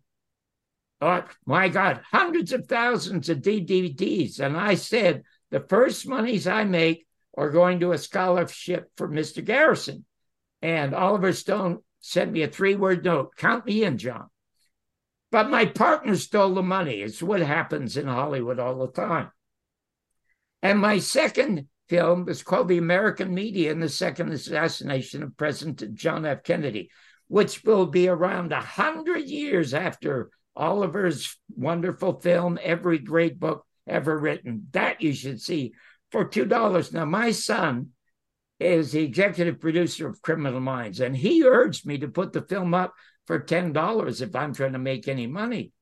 oh 1.02 1.24
my 1.44 1.68
God, 1.68 2.00
hundreds 2.10 2.52
of 2.52 2.66
thousands 2.66 3.28
of 3.28 3.38
DVDs. 3.38 4.40
And 4.40 4.56
I 4.56 4.74
said, 4.74 5.22
the 5.50 5.60
first 5.60 6.08
monies 6.08 6.46
I 6.46 6.64
make 6.64 7.06
are 7.36 7.50
going 7.50 7.80
to 7.80 7.92
a 7.92 7.98
scholarship 7.98 8.90
for 8.96 9.08
Mr. 9.08 9.44
Garrison. 9.44 10.04
And 10.62 10.94
Oliver 10.94 11.32
Stone 11.32 11.80
sent 12.06 12.32
me 12.32 12.42
a 12.42 12.48
three 12.48 12.76
word 12.76 13.04
note 13.04 13.36
count 13.36 13.66
me 13.66 13.82
in, 13.82 13.98
John. 13.98 14.28
But 15.32 15.50
my 15.50 15.66
partner 15.66 16.14
stole 16.14 16.54
the 16.54 16.62
money. 16.62 17.02
It's 17.02 17.22
what 17.22 17.40
happens 17.40 17.96
in 17.96 18.06
Hollywood 18.06 18.60
all 18.60 18.78
the 18.78 18.92
time. 18.92 19.30
And 20.62 20.78
my 20.78 20.98
second 20.98 21.66
film 21.88 22.28
is 22.28 22.42
called 22.42 22.68
The 22.68 22.78
American 22.78 23.34
Media 23.34 23.72
and 23.72 23.82
the 23.82 23.88
Second 23.88 24.32
Assassination 24.32 25.22
of 25.22 25.36
President 25.36 25.94
John 25.94 26.24
F. 26.24 26.42
Kennedy, 26.44 26.90
which 27.26 27.64
will 27.64 27.86
be 27.86 28.08
around 28.08 28.52
a 28.52 28.60
hundred 28.60 29.28
years 29.28 29.74
after 29.74 30.30
Oliver's 30.54 31.36
wonderful 31.54 32.20
film, 32.20 32.58
every 32.62 32.98
great 32.98 33.38
book 33.38 33.66
ever 33.86 34.16
written. 34.16 34.68
That 34.70 35.02
you 35.02 35.12
should 35.12 35.40
see 35.40 35.74
for 36.12 36.24
$2. 36.24 36.92
Now, 36.92 37.04
my 37.04 37.32
son 37.32 37.90
is 38.58 38.92
the 38.92 39.02
executive 39.02 39.60
producer 39.60 40.08
of 40.08 40.22
Criminal 40.22 40.60
Minds, 40.60 41.00
and 41.00 41.16
he 41.16 41.44
urged 41.44 41.86
me 41.86 41.98
to 41.98 42.08
put 42.08 42.32
the 42.32 42.42
film 42.42 42.74
up 42.74 42.94
for 43.26 43.40
$10 43.40 44.22
if 44.22 44.36
I'm 44.36 44.54
trying 44.54 44.72
to 44.72 44.78
make 44.78 45.08
any 45.08 45.26
money. 45.26 45.72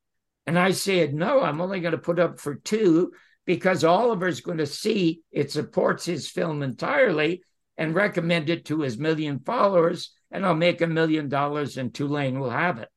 And 0.47 0.59
I 0.59 0.73
said, 0.73 1.15
no, 1.15 1.43
I'm 1.43 1.61
only 1.61 1.81
going 1.81 1.93
to 1.93 1.99
put 1.99 2.19
up 2.19 2.41
for 2.41 2.57
two 2.57 3.13
because 3.47 3.85
Oliver's 3.85 4.41
going 4.41 4.59
to 4.59 4.67
see 4.67 5.21
it 5.31 5.51
supports 5.51 6.05
his 6.05 6.29
film 6.29 6.63
entirely 6.63 7.43
and 7.77 7.95
recommend 7.95 8.51
it 8.51 8.67
to 8.67 8.81
his 8.81 8.99
million 8.99 9.41
followers, 9.41 10.13
and 10.31 10.45
I'll 10.45 10.55
make 10.55 10.81
a 10.81 10.87
million 10.87 11.29
dollars 11.29 11.77
and 11.77 11.93
Tulane 11.93 12.41
will 12.41 12.51
have 12.51 12.79
it. 12.79 12.89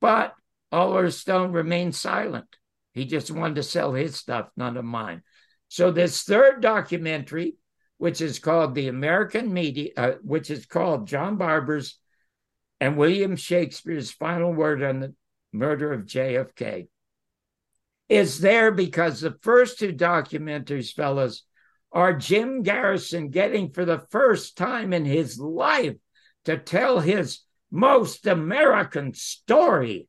But 0.00 0.34
Oliver 0.72 1.10
Stone 1.10 1.52
remained 1.52 1.94
silent. 1.94 2.46
He 2.92 3.04
just 3.04 3.30
wanted 3.30 3.56
to 3.56 3.62
sell 3.62 3.92
his 3.92 4.16
stuff, 4.16 4.48
none 4.56 4.76
of 4.76 4.84
mine. 4.84 5.22
So 5.68 5.90
this 5.90 6.22
third 6.22 6.62
documentary 6.62 7.54
which 8.00 8.22
is 8.22 8.38
called 8.38 8.74
the 8.74 8.88
American 8.88 9.52
Media, 9.52 9.90
uh, 9.94 10.12
which 10.22 10.48
is 10.50 10.64
called 10.64 11.06
John 11.06 11.36
Barbour's 11.36 11.98
and 12.80 12.96
William 12.96 13.36
Shakespeare's 13.36 14.10
final 14.10 14.54
word 14.54 14.82
on 14.82 15.00
the 15.00 15.14
murder 15.52 15.92
of 15.92 16.06
JFK, 16.06 16.88
is 18.08 18.40
there 18.40 18.72
because 18.72 19.20
the 19.20 19.36
first 19.42 19.78
two 19.78 19.92
documentaries, 19.92 20.94
fellas, 20.94 21.44
are 21.92 22.14
Jim 22.14 22.62
Garrison 22.62 23.28
getting 23.28 23.70
for 23.70 23.84
the 23.84 24.02
first 24.10 24.56
time 24.56 24.94
in 24.94 25.04
his 25.04 25.38
life 25.38 25.96
to 26.46 26.56
tell 26.56 27.00
his 27.00 27.40
most 27.70 28.26
American 28.26 29.12
story 29.12 30.08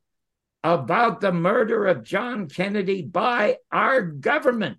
about 0.64 1.20
the 1.20 1.32
murder 1.32 1.84
of 1.84 2.04
John 2.04 2.48
Kennedy 2.48 3.02
by 3.02 3.58
our 3.70 4.00
government. 4.00 4.78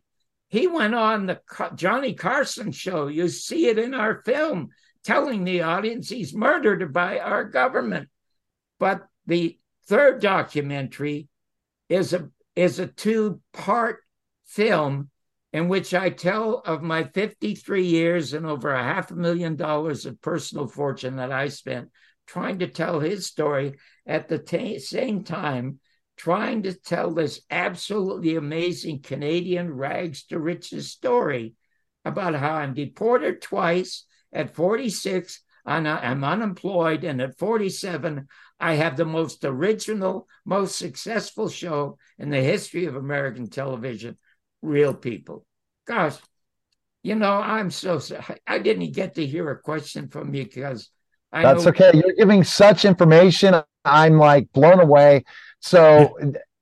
He 0.53 0.67
went 0.67 0.93
on 0.93 1.25
the 1.25 1.41
Johnny 1.73 2.13
Carson 2.13 2.71
show. 2.71 3.07
You 3.07 3.27
see 3.27 3.69
it 3.69 3.79
in 3.79 3.95
our 3.95 4.21
film, 4.21 4.69
telling 5.03 5.43
the 5.43 5.63
audience 5.63 6.09
he's 6.09 6.35
murdered 6.35 6.93
by 6.93 7.17
our 7.17 7.43
government. 7.43 8.09
But 8.77 9.01
the 9.25 9.57
third 9.87 10.21
documentary 10.21 11.27
is 11.89 12.13
a 12.13 12.29
is 12.55 12.77
a 12.77 12.85
two 12.85 13.41
part 13.51 14.01
film 14.45 15.09
in 15.53 15.69
which 15.69 15.95
I 15.95 16.11
tell 16.11 16.59
of 16.59 16.83
my 16.83 17.05
53 17.05 17.87
years 17.87 18.33
and 18.33 18.45
over 18.45 18.71
a 18.71 18.83
half 18.83 19.09
a 19.09 19.15
million 19.15 19.55
dollars 19.55 20.05
of 20.05 20.21
personal 20.21 20.67
fortune 20.67 21.15
that 21.15 21.31
I 21.31 21.47
spent 21.47 21.89
trying 22.27 22.59
to 22.59 22.67
tell 22.67 22.99
his 22.99 23.25
story 23.25 23.73
at 24.05 24.27
the 24.27 24.37
t- 24.37 24.77
same 24.77 25.23
time 25.23 25.79
trying 26.23 26.63
to 26.63 26.73
tell 26.73 27.11
this 27.11 27.41
absolutely 27.51 28.37
amazing 28.37 29.01
Canadian 29.01 29.69
rags 29.73 30.23
to 30.23 30.39
riches 30.39 30.89
story 30.89 31.53
about 32.05 32.33
how 32.33 32.53
I'm 32.53 32.73
deported 32.73 33.41
twice 33.41 34.05
at 34.31 34.55
46. 34.55 35.41
I'm 35.65 36.23
unemployed, 36.23 37.03
and 37.03 37.21
at 37.21 37.37
47, 37.37 38.29
I 38.57 38.73
have 38.75 38.95
the 38.95 39.03
most 39.03 39.43
original, 39.43 40.29
most 40.45 40.77
successful 40.77 41.49
show 41.49 41.97
in 42.17 42.29
the 42.29 42.39
history 42.39 42.85
of 42.85 42.95
American 42.95 43.49
television. 43.49 44.17
Real 44.61 44.93
people. 44.93 45.45
Gosh, 45.85 46.15
you 47.01 47.15
know, 47.15 47.33
I'm 47.33 47.69
so 47.69 47.99
sorry. 47.99 48.37
I 48.47 48.59
didn't 48.59 48.93
get 48.93 49.15
to 49.15 49.25
hear 49.25 49.49
a 49.49 49.59
question 49.59 50.07
from 50.07 50.33
you 50.33 50.45
because 50.45 50.89
I 51.33 51.41
That's 51.43 51.65
know- 51.65 51.71
okay. 51.71 51.91
You're 51.93 52.15
giving 52.15 52.45
such 52.45 52.85
information. 52.85 53.61
I'm 53.83 54.17
like 54.17 54.49
blown 54.53 54.79
away. 54.79 55.25
So, 55.63 56.17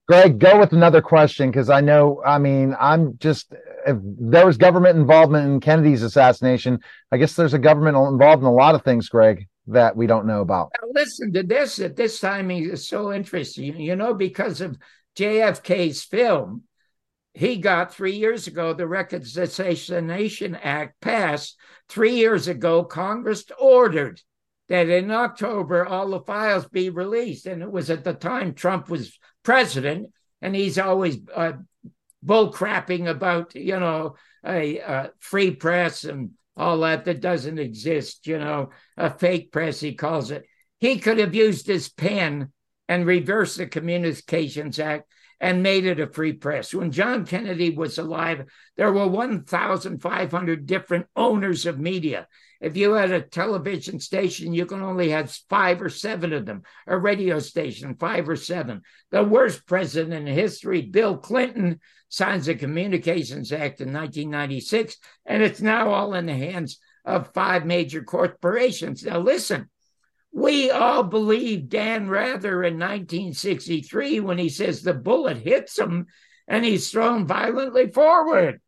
Greg, 0.07 0.37
go 0.37 0.59
with 0.59 0.73
another 0.73 1.01
question 1.01 1.49
because 1.49 1.71
I 1.71 1.81
know, 1.81 2.21
I 2.23 2.37
mean, 2.37 2.75
I'm 2.79 3.17
just, 3.17 3.51
if 3.87 3.97
there 3.99 4.45
was 4.45 4.57
government 4.57 4.95
involvement 4.95 5.47
in 5.47 5.59
Kennedy's 5.59 6.03
assassination, 6.03 6.79
I 7.11 7.17
guess 7.17 7.33
there's 7.33 7.55
a 7.55 7.59
government 7.59 7.97
involved 7.97 8.43
in 8.43 8.47
a 8.47 8.53
lot 8.53 8.75
of 8.75 8.83
things, 8.83 9.09
Greg, 9.09 9.47
that 9.67 9.95
we 9.95 10.05
don't 10.05 10.27
know 10.27 10.41
about. 10.41 10.71
Now 10.79 10.89
listen 10.93 11.33
to 11.33 11.41
this 11.41 11.79
at 11.79 11.95
this 11.95 12.19
timing 12.19 12.69
is 12.69 12.87
so 12.87 13.11
interesting, 13.11 13.79
you 13.79 13.95
know, 13.95 14.13
because 14.13 14.61
of 14.61 14.77
JFK's 15.17 16.03
film. 16.03 16.63
He 17.33 17.57
got 17.57 17.95
three 17.95 18.17
years 18.17 18.45
ago 18.45 18.73
the 18.73 18.87
Reconciliation 18.87 20.55
Act 20.55 21.01
passed. 21.01 21.57
Three 21.89 22.17
years 22.17 22.47
ago, 22.47 22.83
Congress 22.83 23.45
ordered 23.59 24.21
that 24.71 24.87
in 24.87 25.11
October 25.11 25.85
all 25.85 26.07
the 26.07 26.21
files 26.21 26.65
be 26.69 26.89
released. 26.89 27.45
And 27.45 27.61
it 27.61 27.69
was 27.69 27.89
at 27.89 28.05
the 28.05 28.13
time 28.13 28.53
Trump 28.53 28.87
was 28.87 29.19
president, 29.43 30.11
and 30.41 30.55
he's 30.55 30.79
always 30.79 31.17
uh, 31.35 31.53
bull 32.23 32.53
crapping 32.53 33.09
about, 33.09 33.53
you 33.53 33.77
know, 33.77 34.15
a, 34.45 34.77
a, 34.77 35.09
free 35.19 35.51
press 35.51 36.05
and 36.05 36.31
all 36.55 36.79
that 36.79 37.03
that 37.03 37.19
doesn't 37.19 37.59
exist, 37.59 38.27
you 38.27 38.39
know, 38.39 38.69
a 38.95 39.09
fake 39.09 39.51
press, 39.51 39.81
he 39.81 39.93
calls 39.93 40.31
it. 40.31 40.45
He 40.79 40.99
could 40.99 41.17
have 41.17 41.35
used 41.35 41.67
his 41.67 41.89
pen 41.89 42.53
and 42.87 43.05
reversed 43.05 43.57
the 43.57 43.67
Communications 43.67 44.79
Act 44.79 45.03
and 45.41 45.63
made 45.63 45.87
it 45.87 45.99
a 45.99 46.05
free 46.05 46.33
press. 46.33 46.71
When 46.71 46.91
John 46.91 47.25
Kennedy 47.25 47.71
was 47.71 47.97
alive, 47.97 48.45
there 48.77 48.91
were 48.91 49.07
1,500 49.07 50.65
different 50.67 51.07
owners 51.15 51.65
of 51.65 51.79
media. 51.79 52.27
If 52.61 52.77
you 52.77 52.93
had 52.93 53.09
a 53.09 53.23
television 53.23 53.99
station, 53.99 54.53
you 54.53 54.67
can 54.67 54.83
only 54.83 55.09
have 55.09 55.35
five 55.49 55.81
or 55.81 55.89
seven 55.89 56.31
of 56.31 56.45
them, 56.45 56.61
a 56.85 56.95
radio 56.95 57.39
station, 57.39 57.95
five 57.95 58.29
or 58.29 58.35
seven. 58.35 58.83
The 59.09 59.23
worst 59.23 59.65
president 59.65 60.27
in 60.27 60.33
history, 60.33 60.83
Bill 60.83 61.17
Clinton, 61.17 61.79
signs 62.07 62.45
the 62.45 62.53
Communications 62.53 63.51
Act 63.51 63.81
in 63.81 63.91
1996, 63.91 64.97
and 65.25 65.41
it's 65.41 65.59
now 65.59 65.89
all 65.89 66.13
in 66.13 66.27
the 66.27 66.35
hands 66.35 66.77
of 67.03 67.33
five 67.33 67.65
major 67.65 68.03
corporations. 68.03 69.03
Now, 69.03 69.17
listen, 69.17 69.70
we 70.31 70.71
all 70.71 71.03
believe 71.03 71.69
Dan 71.69 72.09
Rather 72.09 72.63
in 72.63 72.75
1963 72.75 74.19
when 74.21 74.37
he 74.37 74.49
says 74.49 74.81
the 74.81 74.93
bullet 74.93 75.37
hits 75.37 75.77
him 75.77 76.07
and 76.47 76.63
he's 76.63 76.89
thrown 76.89 77.27
violently 77.27 77.87
forward. 77.87 78.61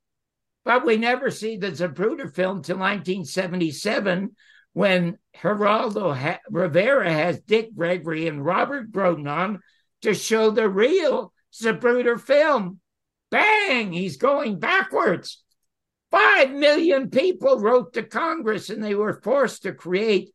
But 0.65 0.85
we 0.85 0.97
never 0.97 1.29
see 1.31 1.57
the 1.57 1.71
Zapruder 1.71 2.33
film 2.33 2.63
till 2.63 2.77
1977 2.77 4.35
when 4.73 5.17
Geraldo 5.41 6.15
ha- 6.15 6.39
Rivera 6.49 7.11
has 7.11 7.39
Dick 7.41 7.75
Gregory 7.75 8.27
and 8.27 8.43
Robert 8.43 8.91
Groden 8.91 9.29
on 9.29 9.59
to 10.01 10.13
show 10.13 10.51
the 10.51 10.69
real 10.69 11.33
Zapruder 11.53 12.19
film. 12.19 12.79
Bang! 13.29 13.91
He's 13.91 14.17
going 14.17 14.59
backwards. 14.59 15.43
Five 16.11 16.51
million 16.51 17.09
people 17.09 17.59
wrote 17.59 17.93
to 17.93 18.03
Congress 18.03 18.69
and 18.69 18.83
they 18.83 18.95
were 18.95 19.21
forced 19.21 19.63
to 19.63 19.73
create 19.73 20.33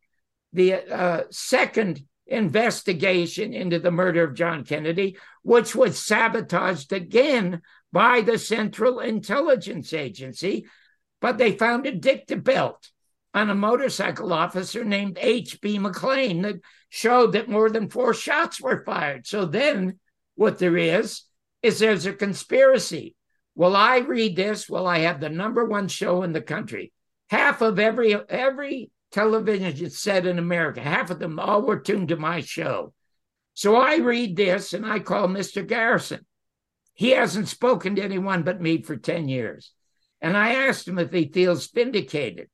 the 0.53 0.75
uh, 0.75 1.23
second 1.31 2.03
investigation 2.27 3.55
into 3.55 3.79
the 3.79 3.91
murder 3.91 4.25
of 4.25 4.35
John 4.35 4.65
Kennedy, 4.65 5.17
which 5.43 5.75
was 5.75 6.05
sabotaged 6.05 6.93
again 6.93 7.63
by 7.91 8.21
the 8.21 8.39
Central 8.39 9.01
Intelligence 9.01 9.93
Agency, 9.93 10.67
but 11.21 11.39
they 11.39 11.53
found 11.53 11.87
a 11.87 11.93
dicta 11.93 12.37
belt 12.37 12.91
on 13.35 13.51
a 13.51 13.55
motorcycle 13.55 14.33
officer 14.33 14.85
named 14.85 15.19
H.B. 15.21 15.79
McLain 15.79 16.43
that 16.43 16.57
showed 16.89 17.33
that 17.33 17.49
more 17.49 17.71
than 17.71 17.89
four 17.89 18.15
shots 18.15 18.61
were 18.61 18.85
fired. 18.85 19.27
So 19.27 19.45
then 19.45 19.99
what 20.35 20.59
there 20.59 20.77
is, 20.77 21.23
is 21.63 21.79
there's 21.79 22.07
a 22.07 22.13
conspiracy. 22.13 23.15
Well, 23.55 23.75
I 23.75 23.99
read 23.99 24.37
this, 24.37 24.69
well, 24.69 24.87
I 24.87 24.99
have 25.01 25.21
the 25.21 25.29
number 25.29 25.65
one 25.65 25.89
show 25.89 26.23
in 26.23 26.33
the 26.33 26.41
country. 26.41 26.93
Half 27.31 27.61
of 27.61 27.79
every 27.79 28.15
every 28.15 28.91
television 29.13 29.85
is 29.85 29.99
set 29.99 30.27
in 30.27 30.39
America, 30.39 30.81
half 30.81 31.11
of 31.11 31.19
them 31.19 31.39
all 31.39 31.63
were 31.63 31.81
tuned 31.81 32.09
to 32.09 32.17
my 32.17 32.41
show. 32.41 32.93
So 33.55 33.77
I 33.77 33.97
read 33.97 34.37
this 34.37 34.73
and 34.73 34.87
I 34.87 35.01
call 35.01 35.29
Mr. 35.29 35.67
Garrison. 35.67 36.25
He 36.95 37.11
hasn't 37.11 37.49
spoken 37.49 37.97
to 37.97 38.03
anyone 38.03 38.43
but 38.43 38.61
me 38.61 38.83
for 38.83 38.97
10 38.97 39.29
years. 39.29 39.73
And 40.21 40.37
I 40.37 40.67
asked 40.67 40.87
him 40.87 40.99
if 40.99 41.13
he 41.13 41.31
feels 41.33 41.71
vindicated. 41.71 42.49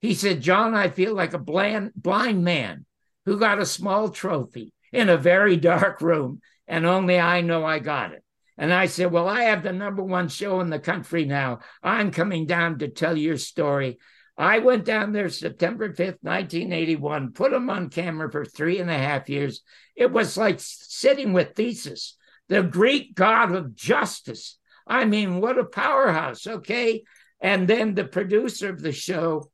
He 0.00 0.14
said, 0.14 0.40
John, 0.40 0.74
I 0.74 0.88
feel 0.88 1.14
like 1.14 1.34
a 1.34 1.38
blind, 1.38 1.92
blind 1.94 2.42
man 2.42 2.86
who 3.26 3.38
got 3.38 3.58
a 3.58 3.66
small 3.66 4.08
trophy 4.08 4.72
in 4.92 5.08
a 5.08 5.16
very 5.16 5.56
dark 5.56 6.00
room, 6.00 6.40
and 6.66 6.86
only 6.86 7.18
I 7.18 7.42
know 7.42 7.64
I 7.64 7.78
got 7.78 8.12
it. 8.12 8.24
And 8.56 8.72
I 8.72 8.86
said, 8.86 9.12
Well, 9.12 9.28
I 9.28 9.44
have 9.44 9.62
the 9.62 9.72
number 9.72 10.02
one 10.02 10.28
show 10.28 10.60
in 10.60 10.70
the 10.70 10.78
country 10.78 11.24
now. 11.24 11.60
I'm 11.82 12.10
coming 12.10 12.46
down 12.46 12.78
to 12.78 12.88
tell 12.88 13.16
your 13.16 13.38
story. 13.38 13.98
I 14.40 14.60
went 14.60 14.86
down 14.86 15.12
there 15.12 15.28
September 15.28 15.90
5th, 15.90 16.22
1981, 16.22 17.32
put 17.32 17.52
him 17.52 17.68
on 17.68 17.90
camera 17.90 18.32
for 18.32 18.42
three 18.42 18.78
and 18.78 18.90
a 18.90 18.96
half 18.96 19.28
years. 19.28 19.60
It 19.94 20.10
was 20.10 20.38
like 20.38 20.56
sitting 20.60 21.34
with 21.34 21.54
Theseus 21.54 22.16
the 22.48 22.62
Greek 22.62 23.14
god 23.14 23.52
of 23.52 23.76
justice. 23.76 24.58
I 24.86 25.04
mean, 25.04 25.42
what 25.42 25.58
a 25.58 25.64
powerhouse, 25.64 26.46
okay? 26.46 27.02
And 27.38 27.68
then 27.68 27.94
the 27.94 28.04
producer 28.04 28.70
of 28.70 28.80
the 28.80 28.92
show, 28.92 29.50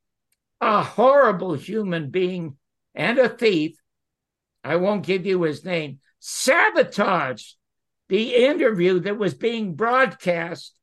a 0.60 0.84
horrible 0.84 1.54
human 1.54 2.10
being 2.10 2.56
and 2.94 3.18
a 3.18 3.28
thief, 3.28 3.76
I 4.62 4.76
won't 4.76 5.04
give 5.04 5.26
you 5.26 5.42
his 5.42 5.64
name, 5.64 5.98
sabotaged 6.20 7.56
the 8.08 8.36
interview 8.36 9.00
that 9.00 9.18
was 9.18 9.34
being 9.34 9.74
broadcast. 9.74 10.74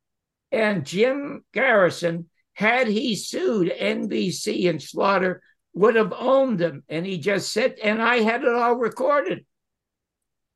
And 0.51 0.85
Jim 0.85 1.45
Garrison, 1.53 2.29
had 2.53 2.87
he 2.87 3.15
sued 3.15 3.71
NBC 3.71 4.69
and 4.69 4.79
Schlatter, 4.79 5.39
would 5.73 5.95
have 5.95 6.13
owned 6.13 6.59
them. 6.59 6.83
And 6.87 7.05
he 7.05 7.17
just 7.17 7.51
said, 7.51 7.77
and 7.83 8.01
I 8.01 8.17
had 8.17 8.43
it 8.43 8.53
all 8.53 8.75
recorded. 8.75 9.45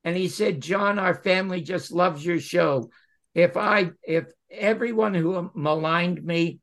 And 0.04 0.16
he 0.16 0.28
said, 0.28 0.62
John, 0.62 0.98
our 0.98 1.14
family 1.14 1.60
just 1.60 1.92
loves 1.92 2.24
your 2.24 2.38
show. 2.38 2.90
If 3.34 3.56
I, 3.56 3.90
if 4.02 4.26
everyone 4.50 5.14
who 5.14 5.50
maligned 5.54 6.24
me, 6.24 6.60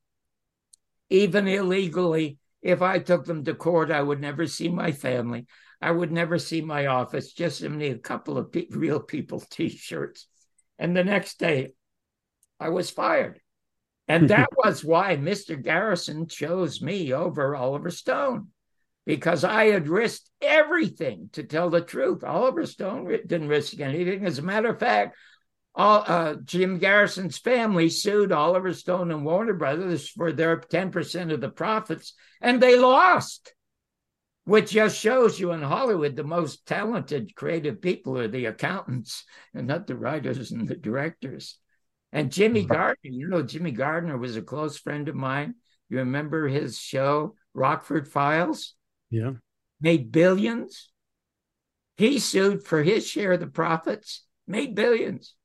even 1.09 1.47
illegally, 1.47 2.39
if 2.61 2.81
I 2.81 2.99
took 2.99 3.25
them 3.25 3.43
to 3.43 3.53
court, 3.53 3.91
I 3.91 4.01
would 4.01 4.19
never 4.19 4.47
see 4.47 4.69
my 4.69 4.91
family. 4.91 5.45
I 5.81 5.91
would 5.91 6.11
never 6.11 6.39
see 6.39 6.61
my 6.61 6.87
office, 6.87 7.33
just 7.33 7.63
only 7.63 7.89
a 7.89 7.97
couple 7.97 8.37
of 8.37 8.51
pe- 8.51 8.67
real 8.71 8.99
people 8.99 9.39
t 9.49 9.69
shirts. 9.69 10.27
And 10.79 10.95
the 10.95 11.03
next 11.03 11.37
day, 11.37 11.73
I 12.59 12.69
was 12.69 12.89
fired. 12.89 13.39
And 14.07 14.29
that 14.29 14.49
was 14.55 14.83
why 14.83 15.17
Mr. 15.17 15.61
Garrison 15.61 16.27
chose 16.27 16.81
me 16.81 17.13
over 17.13 17.55
Oliver 17.55 17.91
Stone 17.91 18.47
because 19.05 19.43
I 19.43 19.65
had 19.65 19.87
risked 19.87 20.29
everything 20.41 21.29
to 21.33 21.43
tell 21.43 21.69
the 21.69 21.81
truth. 21.81 22.23
Oliver 22.23 22.65
Stone 22.65 23.05
didn't 23.27 23.47
risk 23.47 23.79
anything. 23.79 24.25
As 24.25 24.39
a 24.39 24.43
matter 24.43 24.69
of 24.69 24.79
fact, 24.79 25.15
all, 25.75 26.03
uh, 26.07 26.35
Jim 26.43 26.79
Garrison's 26.79 27.37
family 27.37 27.89
sued 27.89 28.31
Oliver 28.31 28.73
Stone 28.73 29.11
and 29.11 29.25
Warner 29.25 29.53
Brothers 29.53 30.09
for 30.09 30.31
their 30.31 30.57
10% 30.57 31.33
of 31.33 31.41
the 31.41 31.49
profits, 31.49 32.13
and 32.41 32.61
they 32.61 32.79
lost, 32.79 33.53
which 34.45 34.71
just 34.71 34.97
shows 34.97 35.39
you 35.39 35.51
in 35.51 35.61
Hollywood 35.61 36.15
the 36.15 36.23
most 36.23 36.65
talented 36.65 37.35
creative 37.35 37.81
people 37.81 38.17
are 38.17 38.29
the 38.29 38.45
accountants 38.45 39.25
and 39.53 39.67
not 39.67 39.85
the 39.85 39.97
writers 39.97 40.51
and 40.51 40.67
the 40.67 40.75
directors. 40.75 41.59
And 42.15 42.31
Jimmy 42.31 42.61
mm-hmm. 42.61 42.71
Garner, 42.71 42.95
you 43.03 43.27
know, 43.27 43.43
Jimmy 43.43 43.71
Garner 43.71 44.17
was 44.17 44.37
a 44.37 44.41
close 44.41 44.77
friend 44.77 45.09
of 45.09 45.15
mine. 45.15 45.55
You 45.89 45.97
remember 45.97 46.47
his 46.47 46.79
show, 46.79 47.35
Rockford 47.53 48.07
Files? 48.07 48.73
Yeah. 49.11 49.33
Made 49.81 50.13
billions. 50.13 50.89
He 51.97 52.19
sued 52.19 52.63
for 52.63 52.81
his 52.81 53.05
share 53.05 53.33
of 53.33 53.41
the 53.41 53.47
profits, 53.47 54.23
made 54.47 54.75
billions. 54.75 55.35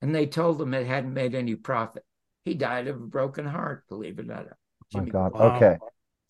And 0.00 0.12
they 0.12 0.26
told 0.26 0.60
him 0.60 0.74
it 0.74 0.88
hadn't 0.88 1.14
made 1.14 1.36
any 1.36 1.54
profit. 1.54 2.02
He 2.44 2.54
died 2.54 2.88
of 2.88 2.96
a 2.96 3.06
broken 3.06 3.46
heart, 3.46 3.84
believe 3.88 4.18
it 4.18 4.22
or 4.22 4.34
not. 4.34 4.46
Jimmy. 4.90 5.12
Oh 5.14 5.18
my 5.18 5.30
God. 5.30 5.32
Wow. 5.34 5.56
Okay. 5.56 5.76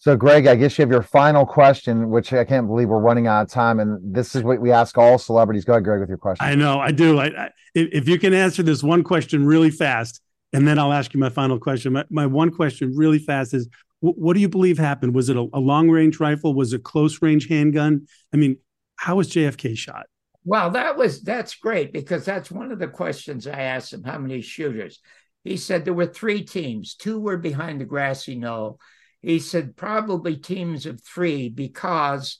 So, 0.02 0.16
Greg, 0.16 0.48
I 0.48 0.56
guess 0.56 0.76
you 0.76 0.82
have 0.82 0.90
your 0.90 1.04
final 1.04 1.46
question, 1.46 2.10
which 2.10 2.32
I 2.32 2.42
can't 2.44 2.66
believe 2.66 2.88
we're 2.88 2.98
running 2.98 3.28
out 3.28 3.42
of 3.42 3.48
time. 3.48 3.78
And 3.78 4.00
this 4.12 4.34
is 4.34 4.42
what 4.42 4.60
we 4.60 4.72
ask 4.72 4.98
all 4.98 5.16
celebrities. 5.16 5.64
Go 5.64 5.74
ahead, 5.74 5.84
Greg, 5.84 6.00
with 6.00 6.08
your 6.08 6.18
question. 6.18 6.44
I 6.44 6.56
know, 6.56 6.80
I 6.80 6.90
do. 6.90 7.20
I, 7.20 7.26
I, 7.26 7.50
if 7.76 8.08
you 8.08 8.18
can 8.18 8.34
answer 8.34 8.64
this 8.64 8.82
one 8.82 9.04
question 9.04 9.46
really 9.46 9.70
fast, 9.70 10.20
and 10.52 10.66
then 10.66 10.76
I'll 10.76 10.92
ask 10.92 11.14
you 11.14 11.20
my 11.20 11.28
final 11.28 11.56
question. 11.56 11.92
My, 11.92 12.04
my 12.10 12.26
one 12.26 12.50
question 12.50 12.92
really 12.96 13.20
fast 13.20 13.54
is 13.54 13.68
what 14.00 14.34
do 14.34 14.40
you 14.40 14.48
believe 14.48 14.76
happened? 14.76 15.14
Was 15.14 15.28
it 15.28 15.36
a, 15.36 15.46
a 15.52 15.60
long 15.60 15.88
range 15.88 16.18
rifle? 16.18 16.52
Was 16.52 16.72
it 16.72 16.82
close 16.82 17.22
range 17.22 17.46
handgun? 17.46 18.08
I 18.34 18.38
mean, 18.38 18.56
how 18.96 19.14
was 19.14 19.30
JFK 19.30 19.78
shot? 19.78 20.06
Well, 20.44 20.70
that 20.70 20.96
was 20.96 21.22
that's 21.22 21.54
great 21.54 21.92
because 21.92 22.24
that's 22.24 22.50
one 22.50 22.72
of 22.72 22.80
the 22.80 22.88
questions 22.88 23.46
I 23.46 23.60
asked 23.60 23.92
him. 23.92 24.02
How 24.02 24.18
many 24.18 24.40
shooters? 24.40 24.98
He 25.44 25.56
said 25.56 25.84
there 25.84 25.94
were 25.94 26.06
three 26.06 26.42
teams. 26.42 26.96
Two 26.96 27.20
were 27.20 27.36
behind 27.36 27.80
the 27.80 27.84
grassy 27.84 28.34
knoll. 28.34 28.80
He 29.22 29.38
said 29.38 29.76
probably 29.76 30.36
teams 30.36 30.84
of 30.84 31.02
three 31.02 31.48
because 31.48 32.38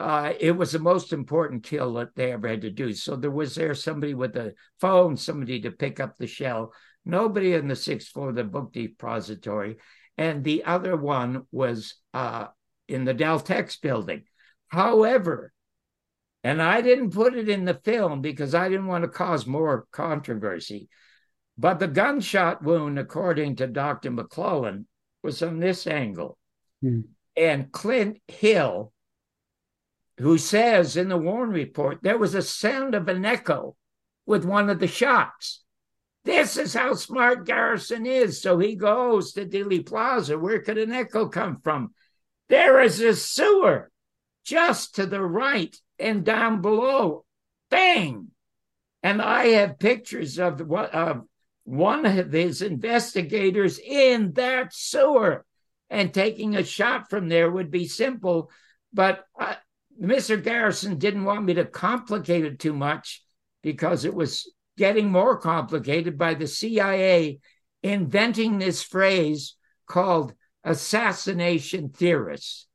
uh, 0.00 0.32
it 0.40 0.52
was 0.52 0.72
the 0.72 0.78
most 0.78 1.12
important 1.12 1.64
kill 1.64 1.94
that 1.94 2.14
they 2.14 2.32
ever 2.32 2.48
had 2.48 2.62
to 2.62 2.70
do. 2.70 2.92
So 2.94 3.16
there 3.16 3.30
was 3.30 3.54
there 3.54 3.74
somebody 3.74 4.14
with 4.14 4.36
a 4.36 4.54
phone, 4.80 5.16
somebody 5.16 5.60
to 5.60 5.70
pick 5.70 6.00
up 6.00 6.16
the 6.16 6.26
shell. 6.26 6.72
Nobody 7.04 7.52
in 7.52 7.68
the 7.68 7.76
sixth 7.76 8.08
floor 8.08 8.30
of 8.30 8.36
the 8.36 8.44
book 8.44 8.72
depository 8.72 9.76
and 10.18 10.44
the 10.44 10.64
other 10.64 10.96
one 10.96 11.46
was 11.50 11.94
uh, 12.12 12.46
in 12.88 13.04
the 13.04 13.14
Dal-Tex 13.14 13.76
building. 13.78 14.24
However, 14.68 15.52
and 16.44 16.60
I 16.60 16.80
didn't 16.80 17.10
put 17.12 17.34
it 17.34 17.48
in 17.48 17.64
the 17.64 17.80
film 17.84 18.20
because 18.20 18.54
I 18.54 18.68
didn't 18.68 18.86
want 18.86 19.04
to 19.04 19.08
cause 19.08 19.46
more 19.46 19.86
controversy, 19.92 20.88
but 21.56 21.78
the 21.78 21.88
gunshot 21.88 22.62
wound, 22.62 22.98
according 22.98 23.56
to 23.56 23.66
Dr. 23.66 24.10
McClelland, 24.10 24.86
was 25.22 25.42
on 25.42 25.60
this 25.60 25.86
angle. 25.86 26.38
Hmm. 26.80 27.02
And 27.36 27.72
Clint 27.72 28.20
Hill, 28.28 28.92
who 30.18 30.38
says 30.38 30.96
in 30.96 31.08
the 31.08 31.16
Warren 31.16 31.50
report, 31.50 31.98
there 32.02 32.18
was 32.18 32.34
a 32.34 32.42
sound 32.42 32.94
of 32.94 33.08
an 33.08 33.24
echo 33.24 33.76
with 34.26 34.44
one 34.44 34.68
of 34.68 34.78
the 34.78 34.86
shots. 34.86 35.62
This 36.24 36.56
is 36.56 36.74
how 36.74 36.94
smart 36.94 37.46
Garrison 37.46 38.06
is. 38.06 38.40
So 38.40 38.58
he 38.58 38.76
goes 38.76 39.32
to 39.32 39.46
Dealey 39.46 39.84
Plaza. 39.84 40.38
Where 40.38 40.60
could 40.60 40.78
an 40.78 40.92
echo 40.92 41.28
come 41.28 41.60
from? 41.60 41.94
There 42.48 42.80
is 42.80 43.00
a 43.00 43.16
sewer 43.16 43.90
just 44.44 44.96
to 44.96 45.06
the 45.06 45.22
right 45.22 45.74
and 45.98 46.24
down 46.24 46.60
below. 46.60 47.24
Bang! 47.70 48.28
And 49.02 49.20
I 49.20 49.46
have 49.48 49.78
pictures 49.78 50.38
of 50.38 50.60
what 50.60 50.94
of 50.94 51.22
one 51.64 52.06
of 52.06 52.32
his 52.32 52.62
investigators 52.62 53.78
in 53.78 54.32
that 54.32 54.72
sewer. 54.72 55.44
And 55.90 56.12
taking 56.12 56.56
a 56.56 56.64
shot 56.64 57.10
from 57.10 57.28
there 57.28 57.50
would 57.50 57.70
be 57.70 57.86
simple, 57.86 58.50
but 58.94 59.26
uh, 59.38 59.56
Mr. 60.00 60.42
Garrison 60.42 60.98
didn't 60.98 61.24
want 61.24 61.44
me 61.44 61.54
to 61.54 61.66
complicate 61.66 62.46
it 62.46 62.58
too 62.58 62.72
much 62.72 63.22
because 63.62 64.06
it 64.06 64.14
was 64.14 64.50
getting 64.78 65.10
more 65.10 65.36
complicated 65.36 66.16
by 66.16 66.32
the 66.32 66.46
CIA 66.46 67.40
inventing 67.82 68.58
this 68.58 68.82
phrase 68.82 69.56
called 69.86 70.32
assassination 70.64 71.90
theorists. 71.90 72.66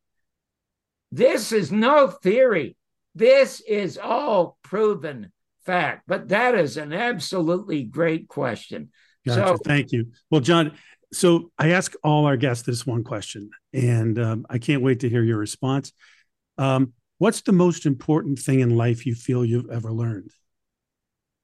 This 1.11 1.51
is 1.51 1.71
no 1.71 2.07
theory. 2.09 2.75
This 3.15 3.61
is 3.61 3.97
all 3.97 4.57
proven 4.61 5.31
fact. 5.67 6.03
But 6.07 6.29
that 6.29 6.55
is 6.55 6.77
an 6.77 6.93
absolutely 6.93 7.83
great 7.83 8.27
question. 8.27 8.89
Gotcha. 9.25 9.47
So, 9.47 9.57
thank 9.57 9.91
you. 9.91 10.11
Well, 10.31 10.41
John, 10.41 10.71
so 11.11 11.51
I 11.59 11.71
ask 11.71 11.93
all 12.03 12.25
our 12.25 12.37
guests 12.37 12.65
this 12.65 12.87
one 12.87 13.03
question, 13.03 13.49
and 13.73 14.17
um, 14.17 14.45
I 14.49 14.57
can't 14.57 14.81
wait 14.81 15.01
to 15.01 15.09
hear 15.09 15.23
your 15.23 15.37
response. 15.37 15.91
Um, 16.57 16.93
what's 17.17 17.41
the 17.41 17.51
most 17.51 17.85
important 17.85 18.39
thing 18.39 18.61
in 18.61 18.75
life 18.75 19.05
you 19.05 19.13
feel 19.13 19.45
you've 19.45 19.69
ever 19.69 19.91
learned? 19.91 20.31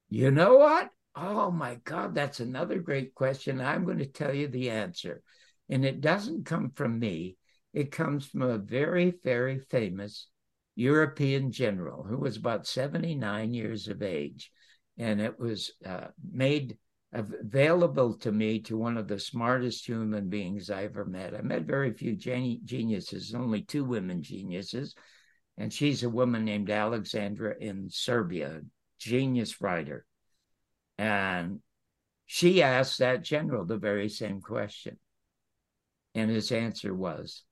You 0.10 0.32
know 0.32 0.58
what? 0.58 0.90
Oh 1.16 1.52
my 1.52 1.76
God, 1.84 2.16
that's 2.16 2.40
another 2.40 2.80
great 2.80 3.14
question. 3.14 3.62
I'm 3.62 3.86
going 3.86 4.00
to 4.00 4.06
tell 4.06 4.34
you 4.34 4.48
the 4.48 4.70
answer. 4.70 5.22
And 5.70 5.86
it 5.86 6.02
doesn't 6.02 6.46
come 6.46 6.72
from 6.76 7.00
me, 7.00 7.38
it 7.74 7.92
comes 7.92 8.26
from 8.26 8.42
a 8.44 8.58
very, 8.58 9.14
very 9.24 9.60
famous 9.60 10.28
European 10.76 11.52
general 11.52 12.04
who 12.04 12.18
was 12.18 12.38
about 12.38 12.68
79 12.68 13.54
years 13.54 13.88
of 13.88 14.02
age. 14.02 14.52
And 14.98 15.22
it 15.22 15.40
was 15.40 15.72
uh, 15.86 16.08
made 16.32 16.78
available 17.14 18.16
to 18.16 18.32
me 18.32 18.60
to 18.60 18.78
one 18.78 18.98
of 18.98 19.08
the 19.08 19.20
smartest 19.20 19.88
human 19.88 20.30
beings 20.30 20.70
I 20.70 20.86
ever 20.86 21.06
met. 21.06 21.36
I 21.36 21.42
met 21.42 21.64
very 21.64 21.94
few 21.94 22.16
geniuses, 22.16 23.34
only 23.36 23.62
two 23.62 23.86
women 23.86 24.24
geniuses. 24.24 24.96
And 25.58 25.72
she's 25.72 26.04
a 26.04 26.10
woman 26.10 26.44
named 26.46 26.72
Alexandra 26.72 27.56
in 27.60 27.90
Serbia, 27.90 28.62
genius 29.00 29.62
writer. 29.62 30.06
And 30.98 31.60
she 32.26 32.64
asked 32.64 33.00
that 33.00 33.24
general 33.24 33.66
the 33.66 33.78
very 33.78 34.10
same 34.10 34.42
question. 34.42 34.98
And 36.16 36.32
his 36.32 36.52
answer 36.52 36.94
was 36.94 37.44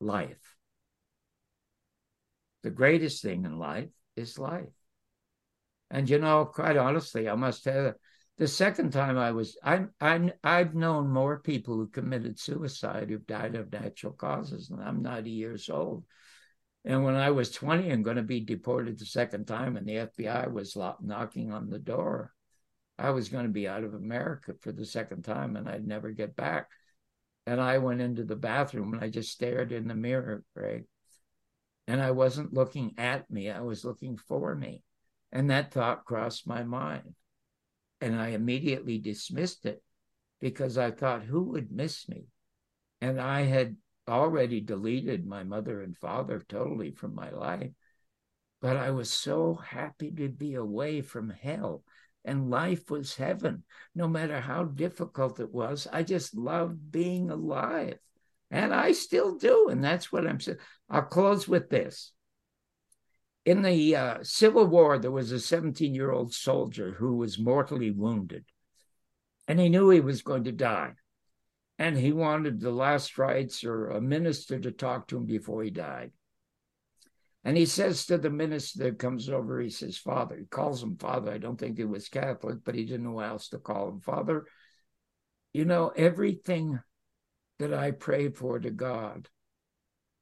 life. 0.00 0.49
The 2.62 2.70
greatest 2.70 3.22
thing 3.22 3.44
in 3.44 3.58
life 3.58 3.88
is 4.16 4.38
life. 4.38 4.68
And 5.90 6.08
you 6.08 6.18
know, 6.18 6.44
quite 6.44 6.76
honestly, 6.76 7.28
I 7.28 7.34
must 7.34 7.64
tell 7.64 7.82
you, 7.82 7.94
the 8.38 8.48
second 8.48 8.92
time 8.92 9.18
I 9.18 9.32
was, 9.32 9.58
I, 9.62 9.84
I, 10.00 10.32
I've 10.42 10.74
known 10.74 11.10
more 11.10 11.40
people 11.40 11.74
who 11.74 11.88
committed 11.88 12.38
suicide 12.38 13.10
who've 13.10 13.26
died 13.26 13.54
of 13.54 13.72
natural 13.72 14.12
causes, 14.12 14.70
and 14.70 14.80
I'm 14.80 15.02
90 15.02 15.30
years 15.30 15.68
old. 15.68 16.04
And 16.84 17.04
when 17.04 17.16
I 17.16 17.32
was 17.32 17.50
20 17.50 17.90
and 17.90 18.04
going 18.04 18.16
to 18.16 18.22
be 18.22 18.40
deported 18.40 18.98
the 18.98 19.04
second 19.04 19.46
time, 19.46 19.76
and 19.76 19.86
the 19.86 20.08
FBI 20.08 20.50
was 20.50 20.76
knocking 21.02 21.52
on 21.52 21.68
the 21.68 21.78
door, 21.78 22.32
I 22.98 23.10
was 23.10 23.28
going 23.28 23.44
to 23.44 23.52
be 23.52 23.68
out 23.68 23.84
of 23.84 23.94
America 23.94 24.54
for 24.60 24.72
the 24.72 24.86
second 24.86 25.22
time, 25.22 25.56
and 25.56 25.68
I'd 25.68 25.86
never 25.86 26.10
get 26.10 26.36
back. 26.36 26.68
And 27.46 27.60
I 27.60 27.78
went 27.78 28.00
into 28.00 28.24
the 28.24 28.36
bathroom 28.36 28.94
and 28.94 29.02
I 29.02 29.08
just 29.08 29.32
stared 29.32 29.72
in 29.72 29.88
the 29.88 29.94
mirror, 29.94 30.44
Greg. 30.54 30.84
And 31.90 32.00
I 32.00 32.12
wasn't 32.12 32.54
looking 32.54 32.94
at 32.98 33.28
me, 33.32 33.50
I 33.50 33.62
was 33.62 33.84
looking 33.84 34.16
for 34.16 34.54
me. 34.54 34.84
And 35.32 35.50
that 35.50 35.72
thought 35.72 36.04
crossed 36.04 36.46
my 36.46 36.62
mind. 36.62 37.16
And 38.00 38.14
I 38.14 38.28
immediately 38.28 38.98
dismissed 38.98 39.66
it 39.66 39.82
because 40.40 40.78
I 40.78 40.92
thought, 40.92 41.24
who 41.24 41.42
would 41.50 41.72
miss 41.72 42.08
me? 42.08 42.26
And 43.00 43.20
I 43.20 43.40
had 43.40 43.76
already 44.06 44.60
deleted 44.60 45.26
my 45.26 45.42
mother 45.42 45.82
and 45.82 45.98
father 45.98 46.40
totally 46.48 46.92
from 46.92 47.12
my 47.12 47.30
life. 47.30 47.72
But 48.62 48.76
I 48.76 48.92
was 48.92 49.12
so 49.12 49.54
happy 49.54 50.12
to 50.12 50.28
be 50.28 50.54
away 50.54 51.00
from 51.00 51.28
hell 51.30 51.82
and 52.24 52.50
life 52.50 52.88
was 52.88 53.16
heaven. 53.16 53.64
No 53.96 54.06
matter 54.06 54.40
how 54.40 54.62
difficult 54.62 55.40
it 55.40 55.52
was, 55.52 55.88
I 55.92 56.04
just 56.04 56.36
loved 56.36 56.92
being 56.92 57.30
alive. 57.30 57.98
And 58.50 58.74
I 58.74 58.92
still 58.92 59.36
do. 59.36 59.68
And 59.68 59.82
that's 59.82 60.10
what 60.10 60.26
I'm 60.26 60.40
saying. 60.40 60.58
I'll 60.88 61.02
close 61.02 61.46
with 61.46 61.70
this. 61.70 62.12
In 63.46 63.62
the 63.62 63.96
uh, 63.96 64.18
Civil 64.22 64.66
War, 64.66 64.98
there 64.98 65.10
was 65.10 65.32
a 65.32 65.40
17 65.40 65.94
year 65.94 66.10
old 66.10 66.34
soldier 66.34 66.92
who 66.92 67.16
was 67.16 67.38
mortally 67.38 67.90
wounded, 67.90 68.44
and 69.48 69.58
he 69.58 69.68
knew 69.68 69.88
he 69.90 70.00
was 70.00 70.22
going 70.22 70.44
to 70.44 70.52
die. 70.52 70.92
And 71.78 71.96
he 71.96 72.12
wanted 72.12 72.60
the 72.60 72.70
last 72.70 73.16
rites 73.16 73.64
or 73.64 73.88
a 73.88 74.00
minister 74.02 74.60
to 74.60 74.70
talk 74.70 75.08
to 75.08 75.16
him 75.16 75.24
before 75.24 75.62
he 75.62 75.70
died. 75.70 76.12
And 77.42 77.56
he 77.56 77.64
says 77.64 78.04
to 78.06 78.18
the 78.18 78.28
minister 78.28 78.84
that 78.84 78.98
comes 78.98 79.30
over, 79.30 79.58
he 79.60 79.70
says, 79.70 79.96
Father, 79.96 80.36
he 80.36 80.44
calls 80.44 80.82
him 80.82 80.98
Father. 80.98 81.32
I 81.32 81.38
don't 81.38 81.58
think 81.58 81.78
he 81.78 81.86
was 81.86 82.10
Catholic, 82.10 82.58
but 82.64 82.74
he 82.74 82.84
didn't 82.84 83.04
know 83.04 83.18
how 83.18 83.30
else 83.30 83.48
to 83.48 83.58
call 83.58 83.88
him 83.88 84.00
Father. 84.00 84.44
You 85.54 85.64
know, 85.64 85.88
everything 85.88 86.80
that 87.60 87.72
I 87.72 87.92
prayed 87.92 88.36
for 88.36 88.58
to 88.58 88.70
God, 88.70 89.28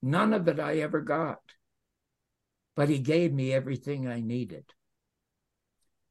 none 0.03 0.33
of 0.33 0.47
it 0.47 0.61
I 0.61 0.79
ever 0.79 1.01
got, 1.01 1.41
but 2.77 2.89
he 2.89 2.99
gave 2.99 3.33
me 3.33 3.53
everything 3.53 4.07
I 4.07 4.21
needed. 4.21 4.65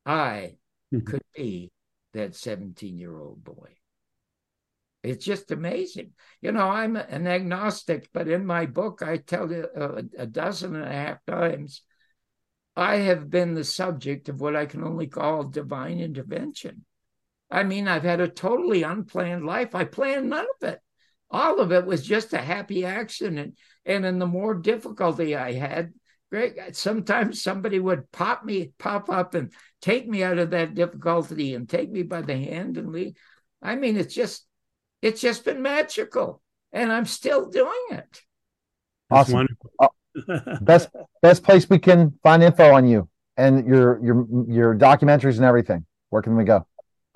I 0.05 0.57
mm-hmm. 0.93 1.05
could 1.05 1.23
be 1.35 1.71
that 2.13 2.35
17 2.35 2.97
year 2.97 3.17
old 3.17 3.43
boy. 3.43 3.77
It's 5.03 5.23
just 5.23 5.51
amazing. 5.51 6.13
You 6.41 6.51
know, 6.51 6.67
I'm 6.67 6.95
an 6.95 7.27
agnostic, 7.27 8.09
but 8.13 8.27
in 8.27 8.45
my 8.45 8.65
book, 8.65 9.01
I 9.01 9.17
tell 9.17 9.51
you 9.51 9.67
a, 9.75 10.03
a, 10.17 10.25
dozen 10.25 10.75
and 10.75 10.83
a 10.83 10.91
half 10.91 11.23
times, 11.25 11.81
I 12.75 12.97
have 12.97 13.29
been 13.29 13.53
the 13.53 13.63
subject 13.63 14.27
of 14.27 14.41
what 14.41 14.55
I 14.55 14.65
can 14.65 14.83
only 14.83 15.07
call 15.07 15.43
divine 15.43 15.99
intervention. 15.99 16.85
I 17.49 17.63
mean, 17.63 17.87
I've 17.87 18.03
had 18.03 18.19
a 18.19 18.27
totally 18.27 18.83
unplanned 18.83 19.45
life. 19.45 19.73
I 19.73 19.85
planned 19.85 20.29
none 20.29 20.45
of 20.61 20.69
it. 20.69 20.81
All 21.29 21.59
of 21.59 21.71
it 21.71 21.85
was 21.85 22.05
just 22.05 22.33
a 22.33 22.37
happy 22.37 22.85
accident. 22.85 23.57
And 23.85 24.05
in 24.05 24.19
the 24.19 24.27
more 24.27 24.53
difficulty 24.53 25.35
I 25.35 25.53
had, 25.53 25.93
Greg, 26.29 26.59
sometimes 26.73 27.41
somebody 27.41 27.79
would 27.79 28.11
pop 28.11 28.43
me, 28.43 28.73
pop 28.77 29.09
up 29.09 29.33
and 29.33 29.51
take 29.81 30.07
me 30.07 30.23
out 30.23 30.39
of 30.39 30.51
that 30.51 30.75
difficulty 30.75 31.53
and 31.53 31.69
take 31.69 31.89
me 31.89 32.03
by 32.03 32.21
the 32.21 32.35
hand 32.35 32.77
and 32.77 32.91
leave. 32.91 33.15
I 33.61 33.75
mean, 33.75 33.97
it's 33.97 34.13
just 34.13 34.45
it's 35.01 35.21
just 35.21 35.45
been 35.45 35.61
magical, 35.61 36.41
and 36.71 36.91
I'm 36.91 37.05
still 37.05 37.49
doing 37.49 37.85
it. 37.91 38.21
Awesome. 39.09 39.47
Uh, 39.79 39.87
best 40.61 40.89
best 41.21 41.43
place 41.43 41.69
we 41.69 41.79
can 41.79 42.17
find 42.23 42.43
info 42.43 42.73
on 42.73 42.87
you 42.87 43.07
and 43.37 43.65
your 43.65 44.03
your 44.03 44.27
your 44.47 44.75
documentaries 44.75 45.37
and 45.37 45.45
everything. 45.45 45.85
Where 46.09 46.21
can 46.21 46.35
we 46.35 46.43
go? 46.43 46.65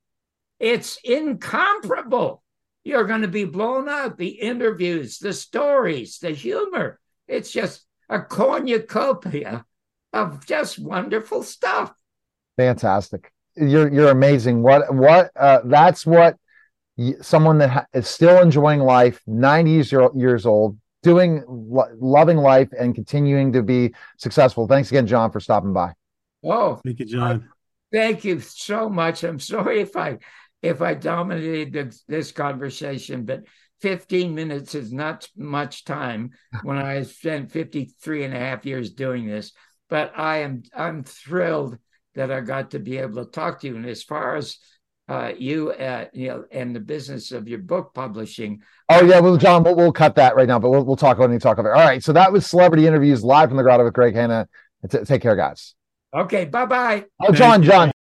It's 0.59 0.97
incomparable 1.03 2.41
you're 2.85 3.05
going 3.05 3.23
to 3.23 3.27
be 3.27 3.45
blown 3.45 3.89
out. 3.89 4.17
The 4.17 4.27
interviews, 4.29 5.17
the 5.17 5.33
stories, 5.33 6.19
the 6.19 6.29
humor. 6.29 6.99
It's 7.27 7.51
just 7.51 7.83
a 8.07 8.21
cornucopia 8.21 9.65
of 10.13 10.45
just 10.45 10.77
wonderful 10.79 11.41
stuff. 11.41 11.91
Fantastic. 12.57 13.31
You're 13.55 13.91
you're 13.91 14.09
amazing. 14.09 14.61
What 14.61 14.93
what 14.93 15.31
uh, 15.35 15.59
that's 15.65 16.05
what 16.05 16.37
someone 17.21 17.57
that 17.59 17.69
ha- 17.69 17.85
is 17.93 18.07
still 18.07 18.41
enjoying 18.41 18.79
life, 18.79 19.21
90 19.27 19.71
years, 19.71 19.91
years 20.15 20.45
old, 20.45 20.77
doing 21.03 21.43
lo- 21.47 21.93
loving 21.99 22.37
life 22.37 22.69
and 22.77 22.95
continuing 22.95 23.51
to 23.53 23.61
be 23.61 23.93
successful. 24.17 24.67
Thanks 24.67 24.89
again, 24.89 25.07
John, 25.07 25.31
for 25.31 25.39
stopping 25.39 25.73
by. 25.73 25.93
Oh, 26.43 26.79
thank 26.83 26.99
you, 26.99 27.05
John. 27.05 27.49
Thank 27.91 28.23
you 28.23 28.39
so 28.39 28.89
much. 28.89 29.23
I'm 29.23 29.39
sorry 29.39 29.81
if 29.81 29.95
I 29.95 30.19
if 30.61 30.81
I 30.81 30.95
dominated 30.95 31.93
this 32.07 32.31
conversation, 32.31 33.25
but 33.25 33.43
15 33.81 34.33
minutes 34.33 34.73
is 34.73 34.91
not 34.91 35.27
much 35.35 35.85
time 35.85 36.31
when 36.63 36.77
I 36.77 37.03
spent 37.03 37.51
53 37.51 38.23
and 38.23 38.33
a 38.33 38.39
half 38.39 38.65
years 38.65 38.91
doing 38.91 39.27
this. 39.27 39.51
But 39.89 40.13
I 40.17 40.37
am 40.37 40.63
I'm 40.75 41.03
thrilled 41.03 41.77
that 42.15 42.32
I 42.32 42.41
got 42.41 42.71
to 42.71 42.80
be 42.80 42.97
able 42.97 43.23
to 43.23 43.32
talk 43.32 43.62
to 43.62 43.67
you. 43.67 43.75
And 43.75 43.86
as 43.86 44.04
far 44.04 44.36
as 44.36 44.58
uh, 45.08 45.32
you, 45.38 45.71
uh, 45.71 46.06
you 46.13 46.28
know, 46.28 46.45
and 46.51 46.75
the 46.75 46.80
business 46.80 47.32
of 47.32 47.47
your 47.47 47.60
book 47.60 47.93
publishing. 47.93 48.62
Oh 48.89 49.04
yeah, 49.06 49.19
well, 49.19 49.38
John, 49.38 49.63
we'll, 49.63 49.75
we'll 49.75 49.91
cut 49.91 50.15
that 50.15 50.36
right 50.36 50.47
now, 50.47 50.58
but 50.58 50.71
we'll 50.71 50.84
we'll 50.84 50.95
talk 50.95 51.19
when 51.19 51.32
you 51.32 51.39
talk 51.39 51.60
about 51.60 51.69
it. 51.69 51.80
All 51.80 51.88
right, 51.88 52.04
so 52.04 52.13
that 52.13 52.32
was 52.32 52.47
celebrity 52.47 52.88
interviews 52.88 53.23
live 53.23 53.49
from 53.49 53.58
the 53.58 53.63
grotto 53.63 53.84
with 53.84 53.93
Greg 53.93 54.15
Hanna. 54.15 54.47
T- 54.89 55.04
take 55.04 55.21
care, 55.21 55.36
guys. 55.36 55.75
Okay, 56.13 56.45
bye 56.45 56.65
bye. 56.65 57.06
Oh, 57.19 57.32
John, 57.32 57.62
John. 57.62 57.91